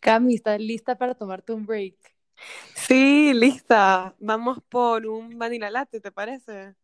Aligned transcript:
Cami, 0.00 0.34
¿estás 0.34 0.60
lista 0.60 0.96
para 0.96 1.14
tomarte 1.14 1.52
un 1.52 1.66
break? 1.66 1.94
Sí, 2.74 3.32
lista. 3.34 4.14
Vamos 4.18 4.58
por 4.68 5.06
un 5.06 5.38
vanilla 5.38 5.70
latte, 5.70 6.00
¿te 6.00 6.10
parece? 6.10 6.74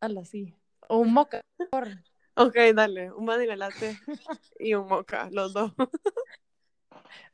Hala, 0.00 0.24
sí. 0.24 0.54
O 0.88 0.98
un 0.98 1.12
moca. 1.12 1.40
por- 1.70 1.88
Ok, 2.36 2.56
dale, 2.74 3.10
un 3.12 3.26
vanilla 3.26 3.56
latte 3.56 3.96
y 4.60 4.74
un 4.74 4.86
mocha, 4.86 5.28
los 5.32 5.52
dos. 5.52 5.72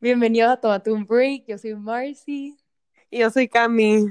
Bienvenidos 0.01 0.51
a 0.51 0.57
Tomate 0.61 0.91
un 0.91 1.05
Break. 1.07 1.45
Yo 1.47 1.59
soy 1.59 1.75
Marcy. 1.75 2.57
Y 3.11 3.19
yo 3.19 3.31
soy 3.31 3.49
Cami. 3.49 4.07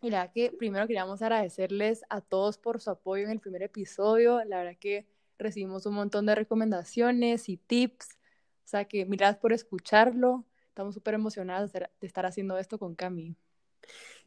Mira 0.00 0.30
que 0.32 0.50
primero 0.50 0.86
queríamos 0.86 1.22
agradecerles 1.22 2.02
a 2.08 2.20
todos 2.20 2.58
por 2.58 2.80
su 2.80 2.90
apoyo 2.90 3.24
en 3.24 3.30
el 3.30 3.40
primer 3.40 3.62
episodio. 3.62 4.42
La 4.44 4.58
verdad 4.58 4.76
que 4.78 5.06
recibimos 5.38 5.86
un 5.86 5.94
montón 5.94 6.26
de 6.26 6.34
recomendaciones 6.34 7.48
y 7.48 7.56
tips. 7.56 8.18
O 8.64 8.68
sea 8.68 8.84
que 8.86 9.04
mirad 9.06 9.38
por 9.38 9.52
escucharlo. 9.52 10.44
Estamos 10.68 10.94
súper 10.94 11.14
emocionadas 11.14 11.72
de 11.72 11.88
estar- 12.00 12.26
haciendo 12.26 12.56
esto 12.58 12.78
con 12.78 12.94
Cami. 12.94 13.36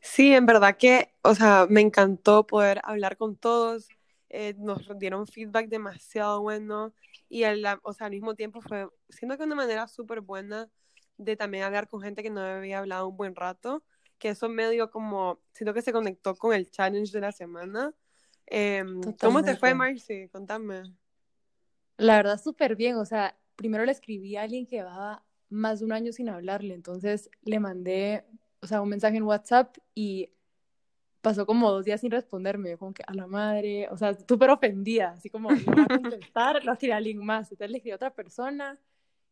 Sí, 0.01 0.33
en 0.33 0.45
verdad 0.45 0.77
que, 0.77 1.13
o 1.23 1.33
sea, 1.33 1.65
me 1.69 1.81
encantó 1.81 2.45
poder 2.45 2.81
hablar 2.83 3.17
con 3.17 3.35
todos. 3.35 3.87
eh, 4.29 4.53
nos 4.57 4.81
dieron 4.99 5.27
feedback 5.27 5.69
demasiado 5.69 6.41
bueno 6.41 6.93
y 7.29 7.45
la- 7.45 7.79
o 7.83 7.93
sea, 7.93 8.07
al 8.07 8.11
mismo 8.11 8.35
tiempo 8.35 8.59
fue, 8.61 8.89
siento 9.09 9.37
que 9.37 9.43
una 9.43 9.55
manera 9.55 9.87
súper 9.87 10.19
buena 10.21 10.69
de 11.17 11.37
también 11.37 11.63
hablar 11.63 11.87
con 11.87 12.01
gente 12.01 12.23
que 12.23 12.29
no 12.29 12.41
había 12.41 12.79
hablado 12.79 13.07
un 13.07 13.15
buen 13.17 13.35
rato, 13.35 13.83
que 14.17 14.29
eso 14.29 14.49
medio 14.49 14.89
como, 14.91 15.39
siento 15.53 15.73
que 15.73 15.81
se 15.81 15.93
conectó 15.93 16.35
con 16.35 16.53
el 16.53 16.69
challenge 16.69 17.11
de 17.13 17.21
la 17.21 17.31
semana. 17.31 17.93
Em, 18.47 19.13
¿cómo 19.21 19.43
te 19.43 19.55
fue. 19.55 19.73
Marcy? 19.73 20.27
Contame. 20.29 20.83
La 21.97 22.17
verdad, 22.17 22.41
súper 22.41 22.75
bien. 22.75 22.97
O 22.97 23.05
sea, 23.05 23.37
primero 23.55 23.85
le 23.85 23.91
escribí 23.91 24.35
a 24.35 24.43
alguien 24.43 24.65
que 24.65 24.77
llevaba 24.77 25.23
más 25.49 25.79
de 25.79 25.85
un 25.85 25.91
año 25.91 26.11
sin 26.11 26.29
hablarle. 26.29 26.73
Entonces 26.73 27.29
le 27.43 27.59
mandé, 27.59 28.25
o 28.61 28.67
sea, 28.67 28.81
un 28.81 28.89
mensaje 28.89 29.17
en 29.17 29.23
WhatsApp 29.23 29.77
y 29.93 30.29
pasó 31.21 31.45
como 31.45 31.71
dos 31.71 31.85
días 31.85 32.01
sin 32.01 32.11
responderme. 32.11 32.77
Como 32.77 32.93
que 32.93 33.03
a 33.07 33.13
la 33.13 33.27
madre, 33.27 33.87
o 33.89 33.97
sea, 33.97 34.13
súper 34.27 34.49
ofendida. 34.49 35.11
Así 35.11 35.29
como, 35.29 35.51
no 35.51 35.75
va 35.75 35.83
a 35.83 35.99
contestar, 35.99 36.57
escribí 36.57 36.91
a 36.91 36.97
alguien 36.97 37.25
más. 37.25 37.51
Entonces 37.51 37.71
le 37.71 37.77
escribí 37.77 37.93
a 37.93 37.95
otra 37.95 38.13
persona 38.13 38.79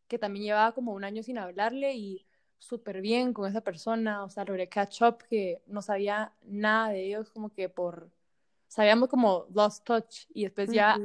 que 0.08 0.18
también 0.18 0.44
llevaba 0.44 0.72
como 0.72 0.92
un 0.92 1.04
año 1.04 1.22
sin 1.22 1.38
hablarle 1.38 1.94
y 1.94 2.26
súper 2.58 3.00
bien 3.00 3.32
con 3.32 3.48
esa 3.48 3.60
persona. 3.60 4.24
O 4.24 4.30
sea, 4.30 4.44
logré 4.44 4.68
catch 4.68 5.02
up 5.02 5.18
que 5.28 5.62
no 5.66 5.82
sabía 5.82 6.32
nada 6.42 6.90
de 6.90 7.06
ellos, 7.06 7.30
como 7.30 7.50
que 7.50 7.68
por. 7.68 8.10
Sabíamos 8.66 9.08
como 9.08 9.46
lost 9.54 9.84
touch 9.84 10.26
y 10.30 10.44
después 10.44 10.72
ya. 10.72 10.98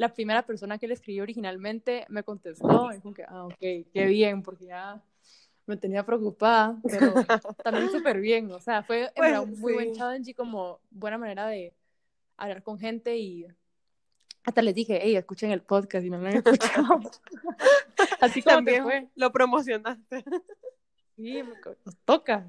La 0.00 0.08
primera 0.14 0.46
persona 0.46 0.78
que 0.78 0.88
le 0.88 0.94
escribí 0.94 1.20
originalmente 1.20 2.06
me 2.08 2.22
contestó, 2.22 2.90
y 2.90 3.00
como 3.00 3.12
que, 3.12 3.22
ah, 3.28 3.44
ok, 3.44 3.58
qué 3.58 4.06
bien, 4.06 4.42
porque 4.42 4.64
ya 4.64 5.02
me 5.66 5.76
tenía 5.76 6.06
preocupada, 6.06 6.80
pero 6.88 7.12
también 7.62 7.90
súper 7.90 8.18
bien, 8.18 8.50
o 8.50 8.58
sea, 8.60 8.82
fue 8.82 9.10
Pues, 9.14 9.30
verdad 9.30 9.42
un 9.44 9.60
muy 9.60 9.74
buen 9.74 9.90
sí. 9.92 9.98
challenge 9.98 10.30
y 10.30 10.34
como 10.34 10.80
buena 10.90 11.18
manera 11.18 11.46
de 11.48 11.74
hablar 12.38 12.62
con 12.62 12.78
gente 12.78 13.18
y 13.18 13.46
hasta 14.42 14.62
les 14.62 14.74
dije, 14.74 14.98
hey, 15.02 15.16
escuchen 15.16 15.50
el 15.50 15.60
podcast 15.60 16.02
y 16.06 16.08
no 16.08 16.16
lo 16.16 16.28
han 16.28 16.36
escuchado. 16.36 16.98
Así 18.22 18.40
como 18.40 18.56
También 18.56 18.84
fue. 18.84 19.08
lo 19.16 19.30
promocionaste. 19.30 20.24
Sí, 21.14 21.42
me 21.42 21.52
nos 21.84 21.96
toca. 22.06 22.46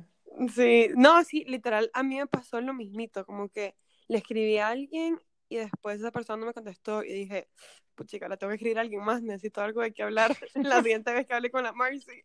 Sí, 0.56 0.88
no, 0.96 1.22
sí, 1.26 1.44
literal, 1.44 1.92
a 1.94 2.02
mí 2.02 2.16
me 2.16 2.28
pasó 2.28 2.62
lo 2.62 2.74
mismito, 2.74 3.26
como 3.26 3.50
que 3.50 3.76
le 4.08 4.20
escribí 4.20 4.58
a 4.58 4.70
alguien 4.70 5.20
y 5.52 5.58
después 5.58 6.00
esa 6.00 6.12
persona 6.12 6.38
no 6.40 6.46
me 6.48 6.54
contestó 6.54 7.04
y 7.04 7.14
dije, 7.14 7.50
pues 7.96 8.10
chica, 8.10 8.30
la 8.30 8.38
tengo 8.38 8.52
que 8.52 8.56
escribir 8.56 8.78
a 8.78 8.82
alguien 8.82 9.04
más, 9.04 9.22
necesito 9.22 9.62
algo 9.62 9.82
de 9.82 9.94
qué 9.94 10.04
hablar 10.04 10.34
la 10.64 10.82
siguiente 10.82 11.14
vez 11.14 11.28
que 11.28 11.34
hable 11.34 11.52
con 11.52 11.64
la 11.64 11.74
Marcy. 11.74 12.24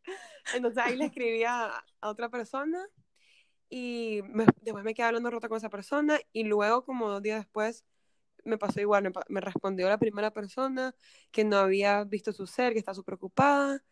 Entonces 0.55 0.79
ahí 0.83 0.97
le 0.97 1.07
escribí 1.07 1.45
a, 1.45 1.85
a 2.01 2.09
otra 2.09 2.29
persona 2.31 2.87
y 3.69 4.21
me- 4.27 4.47
después 4.63 4.85
me 4.85 4.95
quedé 4.95 5.07
hablando 5.07 5.31
rato 5.31 5.49
con 5.49 5.59
esa 5.59 5.71
persona 5.71 6.21
y 6.33 6.45
luego 6.45 6.85
como 6.85 7.09
dos 7.11 7.23
días 7.23 7.41
después 7.41 7.85
me 8.45 8.59
pasó 8.59 8.81
igual, 8.81 9.05
me, 9.05 9.13
me 9.29 9.41
respondió 9.41 9.89
la 9.89 9.99
primera 9.99 10.33
persona 10.33 10.95
que 11.33 11.45
no 11.45 11.59
había 11.59 12.05
visto 12.05 12.33
su 12.33 12.47
ser, 12.47 12.73
que 12.75 12.79
está 12.81 12.95
súper 12.95 13.15
ocupada 13.15 13.85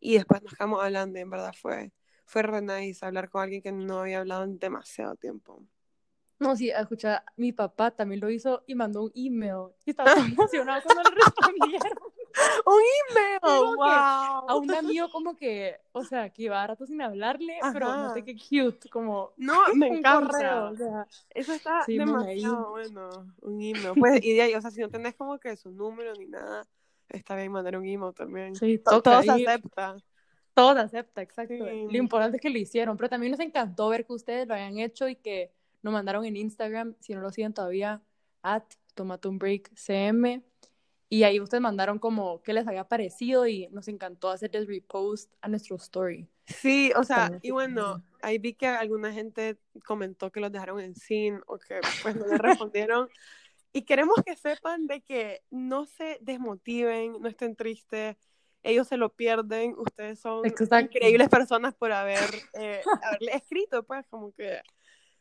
y 0.00 0.14
después 0.16 0.42
nos 0.42 0.54
quedamos 0.54 0.82
hablando 0.82 1.18
en 1.18 1.30
verdad 1.30 1.54
fue, 1.60 1.92
fue 2.26 2.44
nice 2.62 3.04
hablar 3.06 3.30
con 3.30 3.42
alguien 3.42 3.62
que 3.62 3.72
no 3.72 4.00
había 4.00 4.20
hablado 4.20 4.44
en 4.44 4.58
demasiado 4.58 5.16
tiempo. 5.16 5.62
No, 6.38 6.54
sí, 6.54 6.70
escucha, 6.70 7.24
mi 7.36 7.52
papá 7.52 7.90
también 7.90 8.20
lo 8.20 8.30
hizo 8.30 8.62
y 8.66 8.74
mandó 8.74 9.02
un 9.02 9.12
email 9.14 9.70
y 9.84 9.90
estaba 9.90 10.14
tan 10.14 10.26
emocionado 10.32 10.82
cuando 10.84 11.02
le 11.10 11.16
respondieron. 11.16 11.98
¡Un 12.66 12.80
email! 13.10 13.40
Como 13.40 13.74
¡Wow! 13.76 13.86
a 13.86 14.54
un 14.56 14.70
amigo 14.72 15.10
como 15.10 15.36
que, 15.36 15.76
o 15.92 16.04
sea, 16.04 16.30
que 16.30 16.42
iba 16.44 16.64
rato 16.64 16.86
sin 16.86 17.02
hablarle, 17.02 17.58
pero 17.72 17.96
no 17.96 18.12
sé 18.12 18.22
qué 18.24 18.36
cute, 18.36 18.88
como 18.88 19.32
No, 19.36 19.58
me 19.74 19.88
encanta. 19.88 20.28
correo, 20.28 20.70
o 20.70 20.76
sea, 20.76 21.06
Eso 21.30 21.52
está 21.54 21.82
sí, 21.82 21.98
demasiado 21.98 22.70
bueno. 22.70 23.10
Un 23.40 23.60
email. 23.60 23.94
Pues, 23.98 24.22
y 24.22 24.34
de 24.34 24.42
ahí, 24.42 24.54
o 24.54 24.60
sea, 24.60 24.70
si 24.70 24.80
no 24.80 24.88
tenés 24.88 25.14
como 25.16 25.38
que 25.38 25.56
su 25.56 25.70
número 25.72 26.14
ni 26.14 26.26
nada, 26.26 26.66
está 27.08 27.34
bien 27.34 27.50
mandar 27.50 27.76
un 27.76 27.86
email 27.86 28.14
también. 28.14 28.54
Sí, 28.54 28.78
To- 28.78 28.90
toca 29.02 29.10
todo 29.10 29.22
se 29.22 29.30
acepta. 29.32 29.96
Todo 30.54 30.74
se 30.74 30.80
acepta, 30.80 31.22
exacto. 31.22 31.54
Sí. 31.54 31.86
Lo 31.90 31.96
importante 31.96 32.36
es 32.36 32.40
que 32.40 32.50
lo 32.50 32.58
hicieron, 32.58 32.96
pero 32.96 33.08
también 33.08 33.32
nos 33.32 33.40
encantó 33.40 33.88
ver 33.88 34.04
que 34.06 34.12
ustedes 34.12 34.46
lo 34.46 34.54
hayan 34.54 34.78
hecho 34.78 35.08
y 35.08 35.16
que 35.16 35.52
nos 35.82 35.92
mandaron 35.92 36.24
en 36.24 36.36
Instagram, 36.36 36.94
si 37.00 37.14
no 37.14 37.20
lo 37.20 37.30
siguen 37.30 37.54
todavía, 37.54 38.02
at 38.42 38.64
Tomate 38.94 39.28
un 39.28 39.38
Break 39.38 39.70
CM. 39.74 40.42
Y 41.10 41.22
ahí 41.22 41.40
ustedes 41.40 41.62
mandaron 41.62 41.98
como 41.98 42.42
qué 42.42 42.52
les 42.52 42.66
había 42.66 42.84
parecido 42.84 43.46
y 43.46 43.68
nos 43.68 43.88
encantó 43.88 44.28
hacerles 44.28 44.66
repost 44.66 45.32
a 45.40 45.48
nuestro 45.48 45.76
story. 45.76 46.28
Sí, 46.46 46.92
o 46.96 47.04
sea, 47.04 47.16
También 47.16 47.40
y 47.42 47.50
bueno, 47.50 48.02
ahí 48.20 48.38
vi 48.38 48.54
que 48.54 48.66
alguna 48.66 49.12
gente 49.12 49.58
comentó 49.86 50.30
que 50.30 50.40
los 50.40 50.52
dejaron 50.52 50.80
en 50.80 50.94
sin 50.94 51.40
o 51.46 51.58
que 51.58 51.80
pues 52.02 52.16
no 52.16 52.26
le 52.26 52.38
respondieron. 52.38 53.08
Y 53.70 53.82
queremos 53.82 54.16
que 54.24 54.34
sepan 54.34 54.86
de 54.86 55.02
que 55.02 55.42
no 55.50 55.84
se 55.84 56.18
desmotiven, 56.22 57.20
no 57.20 57.28
estén 57.28 57.54
tristes, 57.54 58.16
ellos 58.62 58.88
se 58.88 58.96
lo 58.96 59.14
pierden, 59.14 59.74
ustedes 59.76 60.20
son 60.20 60.44
Exacto. 60.46 60.96
increíbles 60.96 61.28
personas 61.28 61.74
por 61.74 61.92
haber 61.92 62.18
eh, 62.54 62.80
haberle 63.02 63.34
escrito, 63.34 63.82
pues 63.82 64.06
como 64.08 64.32
que... 64.32 64.62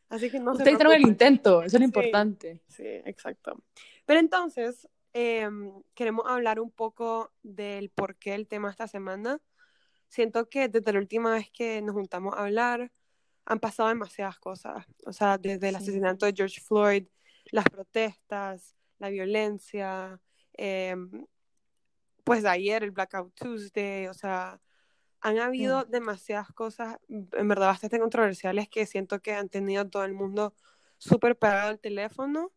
Así 0.09 0.29
que 0.31 0.39
no 0.39 0.51
se 0.53 0.57
Ustedes 0.59 0.73
hicieron 0.75 0.93
el 0.93 1.01
intento, 1.01 1.63
eso 1.63 1.67
es 1.67 1.73
lo 1.73 1.79
Sí. 1.79 1.85
importante. 1.85 2.61
Sí, 2.67 2.85
exacto. 2.85 3.61
Pero 4.05 4.19
entonces, 4.19 4.87
em, 5.13 5.71
queremos 5.93 6.25
hablar 6.27 6.59
un 6.59 6.71
poco 6.71 7.33
del 7.43 7.89
por 7.89 8.15
qué 8.15 8.33
el 8.35 8.47
tema 8.47 8.69
esta 8.69 8.87
semana. 8.87 9.41
Siento 10.07 10.47
que 10.49 10.69
desde 10.69 10.93
la 10.93 10.99
última 10.99 11.31
vez 11.33 11.49
que 11.51 11.81
nos 11.81 11.93
juntamos 11.93 12.33
a 12.35 12.43
hablar, 12.45 12.91
han 13.45 13.59
pasado 13.59 13.89
demasiadas 13.89 14.39
cosas. 14.39 14.85
O 15.05 15.11
sea, 15.13 15.37
desde 15.37 15.69
el 15.69 15.75
Sí. 15.75 15.81
asesinato 15.83 16.25
de 16.25 16.33
George 16.35 16.61
Floyd, 16.61 17.07
las 17.51 17.65
protestas, 17.69 18.75
la 18.99 19.09
violencia, 19.09 20.19
em, 20.53 21.25
pues 22.23 22.43
ayer 22.45 22.83
el 22.83 22.91
Blackout 22.91 23.33
Tuesday, 23.35 24.07
o 24.07 24.13
sea, 24.13 24.59
han 25.21 25.39
habido 25.39 25.83
demasiadas 25.85 26.51
cosas, 26.53 26.97
en 27.09 27.47
verdad, 27.47 27.67
bastante 27.67 27.99
controversiales 27.99 28.69
que 28.69 28.85
siento 28.85 29.19
que 29.21 29.33
han 29.33 29.49
tenido 29.49 29.87
todo 29.89 30.03
el 30.05 30.13
mundo 30.13 30.53
súper 30.97 31.37
pegado 31.37 31.69
al 31.69 31.79
teléfono, 31.79 32.51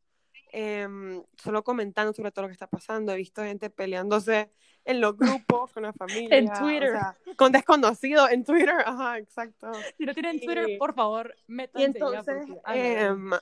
em, 0.53 1.23
solo 1.37 1.63
comentando 1.65 2.13
sobre 2.13 2.33
todo 2.33 2.43
lo 2.43 2.49
que 2.49 2.53
está 2.55 2.67
pasando. 2.67 3.13
He 3.13 3.17
visto 3.17 3.43
gente 3.43 3.71
peleándose 3.71 4.51
en 4.85 5.01
los 5.01 5.17
grupos, 5.17 5.73
con 5.73 5.83
la 5.85 5.93
familia, 6.33 6.37
En 6.39 6.51
o 6.51 6.59
Twitter. 6.59 6.93
sea, 6.93 7.17
con 7.37 7.53
desconocidos 7.53 8.31
en 8.31 8.45
Twitter, 8.45 8.75
ajá, 8.85 9.19
exacto. 9.19 9.71
Si 9.99 10.05
no 10.05 10.13
tienen 10.15 10.37
Y- 10.37 10.47
Twitter, 10.47 10.67
por 10.79 10.95
favor, 10.95 11.35
Y 11.49 11.53
métanse 11.53 11.81
ya. 11.83 11.87
entonces, 11.87 12.35
porque- 12.49 12.97
no, 12.97 13.15
no. 13.17 13.35
em, 13.37 13.41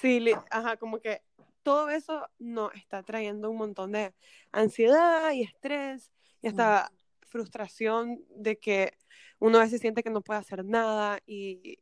sí, 0.00 0.24
ajá, 0.50 0.76
como 0.76 1.00
que 1.00 1.22
todo 1.62 1.88
eso 1.90 2.28
nos 2.38 2.72
está 2.74 3.02
trayendo 3.02 3.50
un 3.50 3.56
montón 3.56 3.92
de 3.92 4.14
ansiedad 4.52 5.32
y 5.32 5.42
estrés 5.42 6.12
y 6.42 6.48
hasta 6.48 6.92
frustración 7.28 8.24
de 8.30 8.58
que 8.58 8.96
uno 9.38 9.58
a 9.58 9.62
veces 9.62 9.80
siente 9.80 10.02
que 10.02 10.10
no 10.10 10.20
puede 10.20 10.40
hacer 10.40 10.64
nada 10.64 11.20
y, 11.26 11.78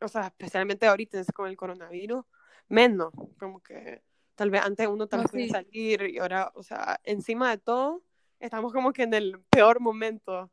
o 0.00 0.08
sea, 0.08 0.28
especialmente 0.28 0.86
ahorita 0.86 1.22
con 1.34 1.48
el 1.48 1.56
coronavirus, 1.56 2.24
menos, 2.68 3.12
como 3.38 3.60
que 3.62 4.02
tal 4.34 4.50
vez 4.50 4.62
antes 4.62 4.86
uno 4.86 5.06
vez 5.06 5.30
podía 5.30 5.46
sí. 5.46 5.50
salir 5.50 6.02
y 6.02 6.18
ahora, 6.18 6.52
o 6.54 6.62
sea, 6.62 7.00
encima 7.04 7.50
de 7.50 7.58
todo, 7.58 8.02
estamos 8.38 8.72
como 8.72 8.92
que 8.92 9.02
en 9.02 9.14
el 9.14 9.40
peor 9.50 9.80
momento. 9.80 10.50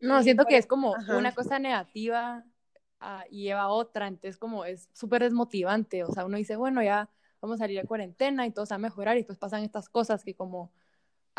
No, 0.00 0.22
siento 0.22 0.44
por 0.44 0.50
que 0.50 0.56
es 0.56 0.66
como 0.66 0.96
ajá. 0.96 1.16
una 1.16 1.32
cosa 1.32 1.58
negativa 1.58 2.44
y 3.30 3.44
lleva 3.44 3.62
a 3.62 3.68
otra, 3.68 4.08
entonces 4.08 4.36
como 4.36 4.64
es 4.64 4.88
súper 4.92 5.22
desmotivante, 5.22 6.04
o 6.04 6.12
sea, 6.12 6.24
uno 6.24 6.36
dice, 6.36 6.56
bueno, 6.56 6.82
ya 6.82 7.08
vamos 7.40 7.56
a 7.56 7.64
salir 7.64 7.80
de 7.80 7.86
cuarentena 7.86 8.46
y 8.46 8.50
todo 8.50 8.66
se 8.66 8.74
va 8.74 8.76
a 8.76 8.78
mejorar 8.78 9.16
y 9.16 9.24
pues 9.24 9.38
pasan 9.38 9.62
estas 9.62 9.88
cosas 9.88 10.24
que 10.24 10.34
como 10.34 10.72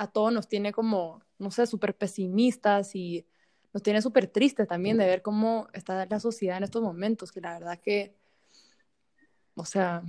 a 0.02 0.08
todos 0.08 0.34
nos 0.34 0.48
tiene 0.48 0.74
como, 0.74 1.22
no 1.38 1.52
sé, 1.52 1.68
súper 1.68 1.96
pesimistas 1.96 2.96
y 2.96 3.24
nos 3.72 3.84
tiene 3.84 4.02
súper 4.02 4.26
tristes 4.26 4.68
también 4.68 4.98
de 4.98 5.06
ver 5.06 5.22
cómo 5.22 5.68
está 5.74 6.08
la 6.08 6.20
sociedad 6.20 6.58
en 6.58 6.64
estos 6.64 6.82
momentos, 6.82 7.32
que 7.32 7.40
la 7.40 7.54
verdad 7.54 7.80
que, 7.80 8.16
o 9.54 9.64
sea, 9.64 10.02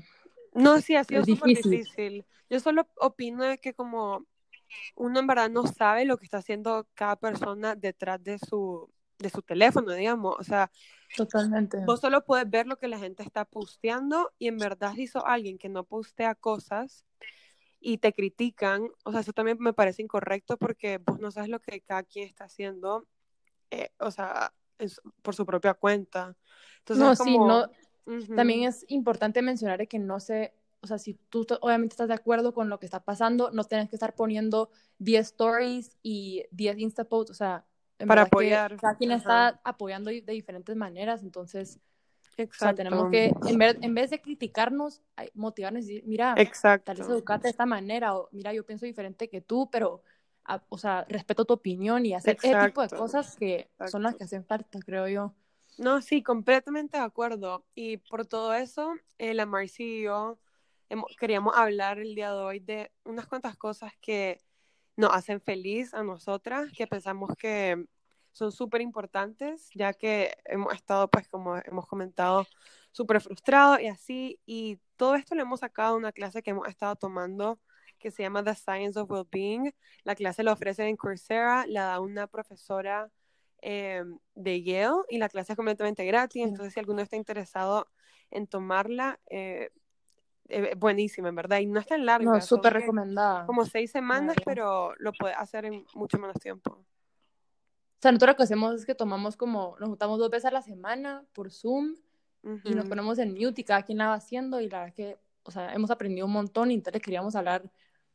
No, 0.55 0.81
sí, 0.81 0.97
ha 0.97 1.05
sido 1.05 1.23
súper 1.27 1.49
difícil. 1.49 1.71
difícil. 1.73 2.25
Yo 2.49 2.59
solo 2.59 2.89
opino 2.97 3.45
de 3.45 3.59
que 3.59 3.75
como 3.75 4.25
uno 4.97 5.21
en 5.21 5.27
verdad 5.27 5.51
no 5.51 5.67
sabe 5.67 6.07
lo 6.07 6.17
que 6.17 6.25
está 6.25 6.39
haciendo 6.39 6.89
cada 6.95 7.17
persona 7.17 7.75
detrás 7.75 8.25
de 8.25 8.39
su, 8.39 8.91
de 9.19 9.29
su 9.29 9.43
teléfono, 9.43 9.93
digamos. 9.93 10.37
O 10.39 10.43
sea, 10.43 10.71
Totalmente. 11.15 11.85
vos 11.85 12.01
solo 12.01 12.25
puedes 12.25 12.49
ver 12.49 12.67
lo 12.67 12.79
que 12.79 12.89
la 12.89 12.99
gente 12.99 13.23
está 13.23 13.45
posteando 13.45 14.33
y 14.39 14.49
en 14.49 14.57
verdad 14.57 14.95
si 14.95 15.07
sos 15.07 15.23
alguien 15.27 15.59
que 15.59 15.69
no 15.69 15.85
postea 15.85 16.35
cosas 16.35 17.05
y 17.83 17.99
te 17.99 18.13
critican, 18.15 18.89
o 19.05 19.13
sea, 19.13 19.21
eso 19.21 19.33
también 19.33 19.59
me 19.61 19.73
parece 19.75 20.03
incorrecto 20.03 20.57
porque 20.59 20.99
vos 20.99 21.21
no 21.21 21.31
sabes 21.31 21.51
lo 21.51 21.61
que 21.61 21.81
cada 21.83 22.03
quien 22.05 22.29
está 22.29 22.45
haciendo, 22.45 23.07
eh, 23.71 23.91
o 23.99 24.11
sea, 24.11 24.55
es 24.79 25.01
por 25.23 25.35
su 25.37 25.47
propia 25.47 25.75
cuenta. 25.75 26.37
Entonces, 26.81 27.07
No, 27.07 27.11
es 27.11 27.17
sí, 27.17 27.39
como, 27.39 27.39
no, 27.39 27.71
ujú, 28.07 28.35
también 28.35 28.65
es 28.65 28.85
importante 28.89 29.43
mencionar 29.43 29.87
que 29.89 29.99
no 29.99 30.21
se, 30.21 30.55
o 30.81 30.87
sea, 30.87 30.99
si 30.99 31.15
tú 31.31 31.45
to- 31.45 31.59
obviamente 31.63 31.95
estás 31.95 32.09
de 32.09 32.15
acuerdo 32.15 32.55
con 32.55 32.69
lo 32.69 32.79
que 32.81 32.87
está 32.87 33.05
pasando, 33.05 33.51
no 33.53 33.65
tienes 33.65 33.89
que 33.91 33.97
estar 33.97 34.15
poniendo 34.15 34.71
10 34.99 35.29
stories 35.29 35.97
y 36.03 36.45
10 36.51 36.79
Insta 36.79 37.05
posts, 37.05 37.31
o 37.33 37.35
sea, 37.35 37.67
en 37.99 38.09
para 38.09 38.23
verdad 38.23 38.33
que 38.37 38.63
apoyar. 38.63 38.77
cada 38.81 38.97
quien 38.97 39.13
está 39.13 39.61
apoyando 39.65 40.11
de 40.11 40.23
diferentes 40.23 40.77
maneras, 40.77 41.23
entonces, 41.23 41.81
o 42.39 42.55
sea, 42.55 42.75
tenemos 42.75 43.13
exacto, 43.13 43.41
que, 43.43 43.51
en 43.53 43.59
vez, 43.59 43.77
en 43.81 43.95
vez 43.95 44.11
de 44.11 44.21
criticarnos, 44.21 45.03
motivarnos 45.35 45.85
y 45.85 45.87
decir, 45.87 46.05
mira, 46.07 46.35
tal 46.35 46.45
vez 46.45 46.49
exacto, 46.49 47.13
educarte 47.13 47.47
de 47.49 47.51
esta 47.51 47.67
manera, 47.67 48.17
o 48.17 48.29
mira, 48.33 48.53
yo 48.53 48.65
pienso 48.65 48.87
diferente 48.87 49.29
que 49.29 49.41
tú, 49.41 49.69
pero, 49.71 50.03
a- 50.45 50.63
o 50.69 50.79
sea, 50.79 51.05
respeto 51.09 51.45
tu 51.45 51.55
opinión 51.55 52.05
y 52.07 52.15
hacer 52.15 52.37
ese 52.43 52.49
tipo 52.67 52.81
de 52.81 52.87
exacto, 52.87 52.97
cosas 52.97 53.37
que 53.37 53.69
son 53.89 54.03
las 54.03 54.13
exacto. 54.13 54.19
que 54.19 54.25
hacen 54.25 54.45
falta, 54.45 54.79
creo 54.81 55.09
yo. 55.09 55.35
No, 55.79 56.01
sí, 56.03 56.23
completamente 56.23 56.97
de 56.99 57.03
acuerdo. 57.05 57.65
Y 57.75 57.97
por 57.99 58.27
todo 58.27 58.55
eso, 58.55 58.95
eh, 59.19 59.35
la 59.35 59.47
Marcy 59.47 59.85
y 60.01 60.03
yo 60.03 60.39
hemo- 60.91 61.07
queríamos 61.19 61.57
hablar 61.57 61.99
el 61.99 62.15
día 62.15 62.31
de 62.33 62.39
hoy 62.39 62.61
de 62.61 62.91
unas 63.05 63.27
cuantas 63.27 63.57
cosas 63.57 63.93
que 64.01 64.41
nos 64.97 65.13
hacen 65.15 65.41
feliz 65.41 65.95
a 65.95 66.03
nosotras, 66.03 66.71
que 66.73 66.87
pensamos 66.87 67.31
que 67.37 67.87
son 68.33 68.53
súper 68.53 68.81
importantes, 68.81 69.69
ya 69.75 69.93
que 69.93 70.35
hemos 70.45 70.75
estado, 70.75 71.09
pues 71.09 71.29
como 71.29 71.57
hemos 71.59 71.87
comentado, 71.87 72.47
súper 72.91 73.21
frustrados 73.21 73.81
y 73.81 73.87
así. 73.87 74.41
Y 74.47 74.79
todo 74.97 75.15
esto 75.15 75.35
lo 75.35 75.43
hemos 75.43 75.61
sacado 75.61 75.95
de 75.95 75.99
una 75.99 76.13
clase 76.13 76.43
que 76.43 76.51
hemos 76.51 76.69
estado 76.69 76.97
tomando 76.97 77.59
que 77.99 78.11
se 78.11 78.23
llama 78.23 78.43
The 78.43 78.55
Science 78.55 78.99
of 78.99 79.11
Wellbeing. 79.11 79.73
La 80.03 80.15
clase 80.15 80.43
la 80.43 80.53
ofrece 80.53 80.87
en 80.89 80.97
Coursera, 80.97 81.65
la 81.69 81.85
da 81.85 82.01
una 82.01 82.27
profesora 82.27 83.11
eh, 83.63 84.03
de 84.35 84.63
Yale 84.63 85.03
y 85.09 85.19
la 85.19 85.29
clase 85.29 85.53
es 85.53 85.57
completamente 85.57 86.05
gratis, 86.05 86.43
entonces 86.43 86.75
si 86.75 86.81
alguno 86.81 87.01
está 87.01 87.15
interesado 87.15 87.87
en 88.33 88.49
tomarla, 88.49 89.21
eh, 89.31 89.71
eh, 90.49 90.75
buenísima, 90.77 91.29
en 91.29 91.37
verdad, 91.37 91.61
y 91.61 91.67
no 91.67 91.79
es 91.79 91.87
tan 91.87 92.05
larga, 92.05 92.33
No, 92.33 92.41
súper 92.41 92.73
recomendada, 92.73 93.47
como 93.47 93.65
seis 93.65 93.93
semanas, 93.93 94.35
pero 94.45 94.95
lo 94.99 95.13
puedes 95.13 95.37
hacer 95.37 95.65
en 95.65 95.85
mucho 95.95 96.19
menos 96.19 96.37
tiempo. 96.41 96.85
O 98.03 98.05
sea, 98.05 98.11
nosotros 98.11 98.31
lo 98.31 98.37
que 98.37 98.43
hacemos 98.43 98.75
es 98.75 98.85
que 98.85 98.97
tomamos 98.97 99.37
como, 99.37 99.77
nos 99.79 99.89
juntamos 99.91 100.19
dos 100.19 100.29
veces 100.29 100.47
a 100.47 100.51
la 100.51 100.63
semana 100.63 101.25
por 101.33 101.53
Zoom 101.53 101.95
y 102.65 102.75
nos 102.75 102.87
ponemos 102.87 103.17
en 103.21 103.33
mute 103.33 103.61
y 103.61 103.65
cada 103.65 103.85
quien 103.85 103.99
la 103.99 104.09
va 104.09 104.15
haciendo 104.15 104.61
y 104.61 104.69
la 104.69 104.81
verdad 104.81 104.95
que, 104.95 105.19
o 105.45 105.53
sea, 105.53 105.73
hemos 105.73 105.93
aprendido 105.93 106.27
un 106.27 106.33
montón 106.33 106.73
y 106.73 106.75
entonces 106.75 107.01
queríamos 107.01 107.37
hablar 107.37 107.71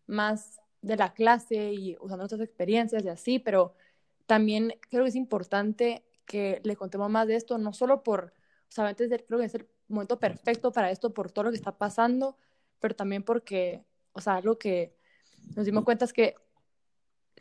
más 0.05 0.59
de 0.81 0.97
la 0.97 1.13
clase 1.13 1.71
y 1.71 1.95
usando 2.01 2.17
nuestras 2.17 2.41
experiencias 2.41 3.05
y 3.05 3.07
así, 3.07 3.39
pero 3.39 3.75
también 4.25 4.73
creo 4.89 5.03
que 5.03 5.09
es 5.09 5.15
importante 5.15 6.03
que 6.25 6.59
le 6.65 6.75
contemos 6.75 7.09
más 7.09 7.25
de 7.25 7.37
esto, 7.37 7.57
no 7.57 7.71
solo 7.71 8.03
por, 8.03 8.33
o 8.67 8.71
sea, 8.71 8.89
antes 8.89 9.09
de, 9.09 9.23
creo 9.23 9.39
que 9.39 9.45
es 9.45 9.55
el 9.55 9.69
momento 9.87 10.19
perfecto 10.19 10.73
para 10.73 10.91
esto 10.91 11.13
por 11.13 11.31
todo 11.31 11.45
lo 11.45 11.51
que 11.51 11.55
está 11.55 11.77
pasando, 11.77 12.37
pero 12.81 12.93
también 12.93 13.23
porque, 13.23 13.85
o 14.11 14.19
sea, 14.19 14.35
algo 14.35 14.59
que 14.59 14.93
nos 15.55 15.65
dimos 15.65 15.85
cuenta 15.85 16.03
es 16.03 16.11
que 16.11 16.35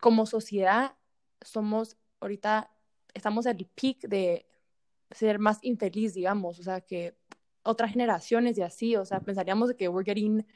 como 0.01 0.27
sociedad 0.27 0.95
somos 1.41 1.97
ahorita, 2.21 2.71
estamos 3.15 3.47
en 3.47 3.57
el 3.59 3.67
peak 3.67 4.01
de 4.09 4.47
ser 5.11 5.39
más 5.39 5.59
infeliz, 5.63 6.15
digamos, 6.15 6.59
o 6.59 6.63
sea, 6.63 6.81
que 6.81 7.17
otras 7.63 7.93
generaciones 7.93 8.59
y 8.59 8.63
así, 8.63 8.97
o 8.97 9.05
sea, 9.05 9.21
pensaríamos 9.21 9.69
de 9.69 9.77
que 9.77 9.89
we're 9.89 10.05
getting 10.05 10.47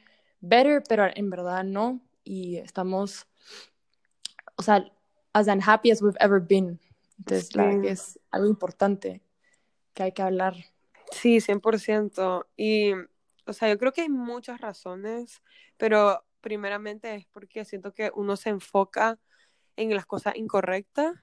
better, 0.41 0.83
pero 0.89 1.07
en 1.15 1.31
verdad 1.31 1.65
no, 1.65 2.01
y 2.25 2.57
estamos, 2.57 3.27
o 4.57 4.63
sea, 4.63 4.85
as 5.33 5.49
unhappy 5.49 5.91
as 5.91 6.03
we've 6.03 6.19
ever 6.21 6.41
been. 6.41 6.81
Entonces, 7.19 7.55
la 7.55 7.65
verdad 7.67 7.81
que 7.81 7.91
Sí, 7.91 7.93
es 7.93 8.19
algo 8.31 8.49
importante 8.49 9.23
que 9.95 10.03
hay 10.05 10.13
que 10.13 10.23
hablar. 10.23 10.55
sí, 11.11 11.41
100%. 11.41 12.49
Y, 12.57 12.93
o 13.47 13.53
sea, 13.53 13.69
yo 13.69 13.79
creo 13.79 13.93
que 13.93 14.03
hay 14.03 14.09
muchas 14.09 14.61
razones, 14.61 15.43
pero 15.77 16.25
primeramente 16.41 17.15
es 17.15 17.27
porque 17.27 17.65
siento 17.65 17.93
que 17.93 18.11
uno 18.15 18.37
se 18.37 18.51
enfoca 18.51 19.19
en 19.77 19.95
las 19.95 20.07
cosas 20.07 20.37
incorrectas, 20.37 21.15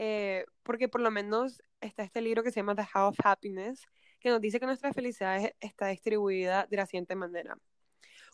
eh, 0.00 0.46
porque 0.62 0.88
por 0.88 1.00
lo 1.00 1.10
menos 1.10 1.60
está 1.80 2.04
este 2.04 2.20
libro 2.20 2.44
que 2.44 2.52
se 2.52 2.60
llama 2.60 2.76
The 2.76 2.86
How 2.94 3.08
of 3.08 3.18
Happiness, 3.24 3.84
que 4.20 4.28
nos 4.30 4.40
dice 4.40 4.60
que 4.60 4.66
nuestra 4.66 4.92
felicidad 4.92 5.44
es- 5.44 5.52
está 5.58 5.88
distribuida 5.88 6.66
de 6.70 6.76
la 6.76 6.86
siguiente 6.86 7.16
manera. 7.16 7.58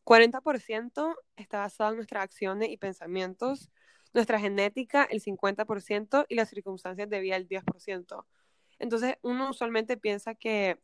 40% 0.04 1.16
está 1.36 1.60
basado 1.60 1.92
en 1.92 1.96
nuestras 1.96 2.22
acciones 2.22 2.68
y 2.68 2.76
pensamientos, 2.76 3.70
nuestra 4.12 4.38
genética 4.38 5.04
el 5.04 5.22
50% 5.22 6.26
y 6.28 6.34
las 6.34 6.50
circunstancias 6.50 7.08
de 7.08 7.20
vida 7.20 7.36
el 7.36 7.48
10%. 7.48 8.26
Entonces, 8.78 9.16
uno 9.22 9.48
usualmente 9.48 9.96
piensa 9.96 10.34
que 10.34 10.78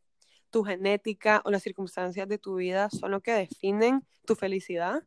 tu 0.48 0.64
genética 0.64 1.42
o 1.44 1.50
las 1.50 1.62
circunstancias 1.62 2.26
de 2.26 2.38
tu 2.38 2.54
vida 2.54 2.88
son 2.88 3.10
lo 3.10 3.20
que 3.20 3.32
definen 3.32 4.06
tu 4.24 4.34
felicidad. 4.34 5.02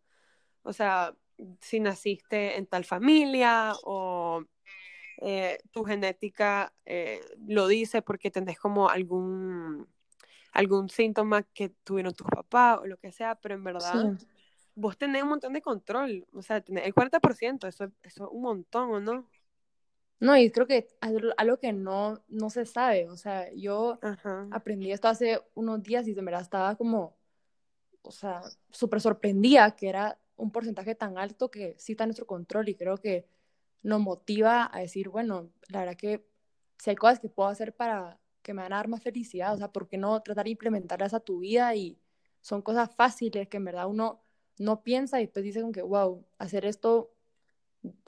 O 0.61 0.71
sea, 0.71 1.15
si 1.61 1.79
naciste 1.79 2.57
en 2.57 2.67
tal 2.67 2.85
familia 2.85 3.73
o 3.83 4.45
eh, 5.23 5.59
tu 5.71 5.83
genética 5.85 6.73
eh, 6.85 7.21
lo 7.47 7.67
dice 7.67 8.01
porque 8.03 8.31
tenés 8.31 8.59
como 8.59 8.89
algún, 8.89 9.87
algún 10.53 10.89
síntoma 10.89 11.43
que 11.43 11.69
tuvieron 11.69 12.13
tus 12.15 12.27
papás 12.27 12.79
o 12.81 12.87
lo 12.87 12.97
que 12.97 13.11
sea, 13.13 13.35
pero 13.35 13.55
en 13.55 13.63
verdad 13.63 14.11
Sí. 14.17 14.27
vos 14.75 14.97
tenés 14.97 15.23
un 15.23 15.29
montón 15.29 15.53
de 15.53 15.61
control, 15.61 16.27
o 16.33 16.41
sea, 16.43 16.61
tenés 16.61 16.85
el 16.87 16.93
40%, 16.93 17.67
eso, 17.67 17.85
eso 18.03 18.25
es 18.25 18.31
un 18.31 18.41
montón, 18.43 18.91
¿o 18.91 18.99
no? 19.01 19.29
No, 20.19 20.37
y 20.37 20.51
creo 20.51 20.67
que 20.67 20.87
algo 21.01 21.31
algo 21.37 21.59
que 21.59 21.73
no, 21.73 22.23
no 22.29 22.49
se 22.49 22.65
sabe, 22.65 23.09
o 23.09 23.17
sea, 23.17 23.51
yo 23.53 24.01
Ajá, 24.01 24.47
aprendí 24.49 24.91
esto 24.91 25.07
hace 25.09 25.41
unos 25.53 25.83
días 25.83 26.07
y 26.07 26.13
de 26.13 26.21
verdad 26.21 26.41
estaba 26.41 26.75
como, 26.77 27.17
o 28.03 28.11
sea, 28.11 28.41
súper 28.71 29.01
sorprendida 29.01 29.75
que 29.75 29.89
era 29.89 30.19
un 30.37 30.51
porcentaje 30.51 30.95
tan 30.95 31.17
alto 31.17 31.51
que 31.51 31.75
sí 31.79 31.93
está 31.93 32.05
en 32.05 32.09
nuestro 32.09 32.27
control 32.27 32.69
y 32.69 32.75
creo 32.75 32.97
que 32.97 33.27
nos 33.83 33.99
motiva 33.99 34.69
a 34.73 34.79
decir, 34.79 35.09
bueno, 35.09 35.51
la 35.67 35.79
verdad 35.79 35.95
que 35.95 36.25
si 36.79 36.89
hay 36.89 36.95
cosas 36.95 37.19
que 37.19 37.29
puedo 37.29 37.49
hacer 37.49 37.75
para 37.75 38.19
que 38.41 38.53
me 38.53 38.61
van 38.61 38.73
a 38.73 38.77
dar 38.77 38.87
más 38.87 39.03
felicidad, 39.03 39.53
o 39.53 39.57
sea, 39.57 39.71
¿por 39.71 39.87
qué 39.87 39.97
no 39.97 40.21
tratar 40.21 40.45
de 40.45 40.51
implementarlas 40.51 41.13
a 41.13 41.19
tu 41.19 41.39
vida? 41.39 41.75
Y 41.75 41.99
son 42.41 42.61
cosas 42.61 42.93
fáciles 42.95 43.47
que 43.47 43.57
en 43.57 43.65
verdad 43.65 43.87
uno 43.87 44.21
no 44.57 44.83
piensa 44.83 45.19
y 45.19 45.25
después 45.25 45.43
dice 45.45 45.61
como 45.61 45.71
que, 45.71 45.81
wow, 45.81 46.25
hacer 46.37 46.65
esto, 46.65 47.13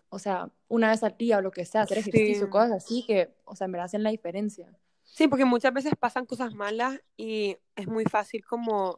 o 0.09 0.19
sea, 0.19 0.51
una 0.67 0.89
vez 0.89 1.03
al 1.03 1.17
día 1.17 1.37
o 1.37 1.41
lo 1.41 1.51
que 1.51 1.65
sea, 1.65 1.81
hacer 1.81 2.01
sí. 2.01 2.09
ejercicio, 2.09 2.49
cosas 2.49 2.71
así 2.71 3.03
que, 3.05 3.35
o 3.45 3.55
sea, 3.55 3.65
en 3.65 3.71
verdad 3.71 3.85
hacen 3.85 4.03
la 4.03 4.11
diferencia. 4.11 4.69
Sí, 5.03 5.27
porque 5.27 5.45
muchas 5.45 5.73
veces 5.73 5.93
pasan 5.99 6.25
cosas 6.25 6.53
malas 6.53 6.99
y 7.15 7.57
es 7.75 7.87
muy 7.87 8.05
fácil 8.05 8.43
como 8.45 8.97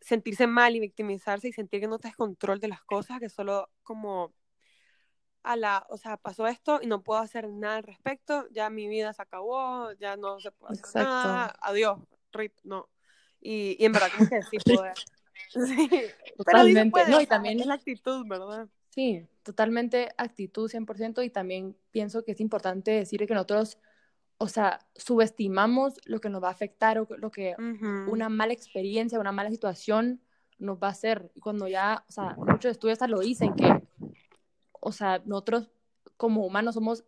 sentirse 0.00 0.46
mal 0.46 0.76
y 0.76 0.80
victimizarse 0.80 1.48
y 1.48 1.52
sentir 1.52 1.80
que 1.80 1.88
no 1.88 1.98
tienes 1.98 2.16
control 2.16 2.60
de 2.60 2.68
las 2.68 2.82
cosas, 2.82 3.18
que 3.20 3.28
solo 3.28 3.70
como 3.82 4.34
a 5.46 5.54
la, 5.54 5.86
o 5.90 5.96
sea, 5.96 6.16
pasó 6.16 6.48
esto 6.48 6.80
y 6.82 6.88
no 6.88 7.02
puedo 7.02 7.20
hacer 7.20 7.48
nada 7.48 7.76
al 7.76 7.84
respecto, 7.84 8.48
ya 8.50 8.68
mi 8.68 8.88
vida 8.88 9.12
se 9.12 9.22
acabó, 9.22 9.92
ya 9.92 10.16
no 10.16 10.40
se 10.40 10.50
puede 10.50 10.72
hacer 10.72 10.84
Exacto. 10.86 11.08
nada, 11.08 11.54
adiós, 11.60 11.98
rip, 12.32 12.52
no. 12.64 12.88
Y, 13.40 13.76
y 13.78 13.84
en 13.84 13.92
verdad 13.92 14.10
como 14.10 14.28
que 14.28 14.42
sí 14.42 14.58
puede. 14.64 14.92
Sí, 15.48 15.88
pero 15.88 16.08
sí 16.08 16.34
Totalmente. 16.36 16.90
puede, 16.90 17.10
No, 17.10 17.20
y 17.20 17.26
también 17.26 17.60
es 17.60 17.66
la 17.66 17.74
actitud, 17.74 18.26
¿verdad? 18.26 18.68
Sí, 18.90 19.24
totalmente 19.44 20.08
actitud 20.16 20.68
100% 20.68 21.22
y 21.22 21.30
también 21.30 21.76
pienso 21.92 22.24
que 22.24 22.32
es 22.32 22.40
importante 22.40 22.90
decir 22.90 23.24
que 23.24 23.34
nosotros, 23.34 23.78
o 24.38 24.48
sea, 24.48 24.80
subestimamos 24.96 25.94
lo 26.06 26.20
que 26.20 26.28
nos 26.28 26.42
va 26.42 26.48
a 26.48 26.52
afectar 26.52 26.98
o 26.98 27.06
lo 27.18 27.30
que 27.30 27.54
Ujú. 27.56 28.10
una 28.10 28.28
mala 28.28 28.52
experiencia, 28.52 29.20
una 29.20 29.32
mala 29.32 29.50
situación 29.50 30.20
nos 30.58 30.78
va 30.78 30.88
a 30.88 30.90
hacer. 30.90 31.30
Y 31.34 31.40
cuando 31.40 31.68
ya, 31.68 32.04
o 32.08 32.12
sea, 32.12 32.34
muchos 32.36 32.72
estudios 32.72 32.96
hasta 32.96 33.06
lo 33.06 33.20
dicen 33.20 33.54
que, 33.54 33.80
o 34.86 34.92
sea, 34.92 35.20
nosotros 35.24 35.68
como 36.16 36.46
humanos 36.46 36.74
somos 36.76 37.04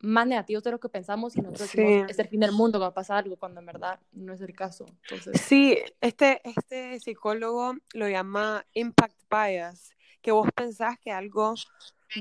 más 0.00 0.26
negativos 0.26 0.62
de 0.64 0.70
lo 0.72 0.78
que 0.78 0.90
pensamos 0.90 1.34
y 1.34 1.40
nosotros 1.40 1.70
Sí. 1.70 1.78
decimos, 1.78 2.10
es 2.10 2.18
el 2.18 2.28
fin 2.28 2.40
del 2.40 2.52
mundo 2.52 2.78
cuando 2.78 2.92
pasa 2.92 3.16
algo, 3.16 3.36
cuando 3.36 3.60
en 3.60 3.66
verdad 3.66 3.98
no 4.12 4.34
es 4.34 4.42
el 4.42 4.54
caso. 4.54 4.84
Entonces, 4.84 5.40
Sí, 5.40 5.78
este, 6.02 6.42
este 6.44 7.00
psicólogo 7.00 7.72
lo 7.94 8.06
llama 8.06 8.66
impact 8.74 9.16
bias, 9.30 9.92
que 10.20 10.30
vos 10.30 10.46
pensás 10.54 10.98
que 10.98 11.10
algo 11.10 11.54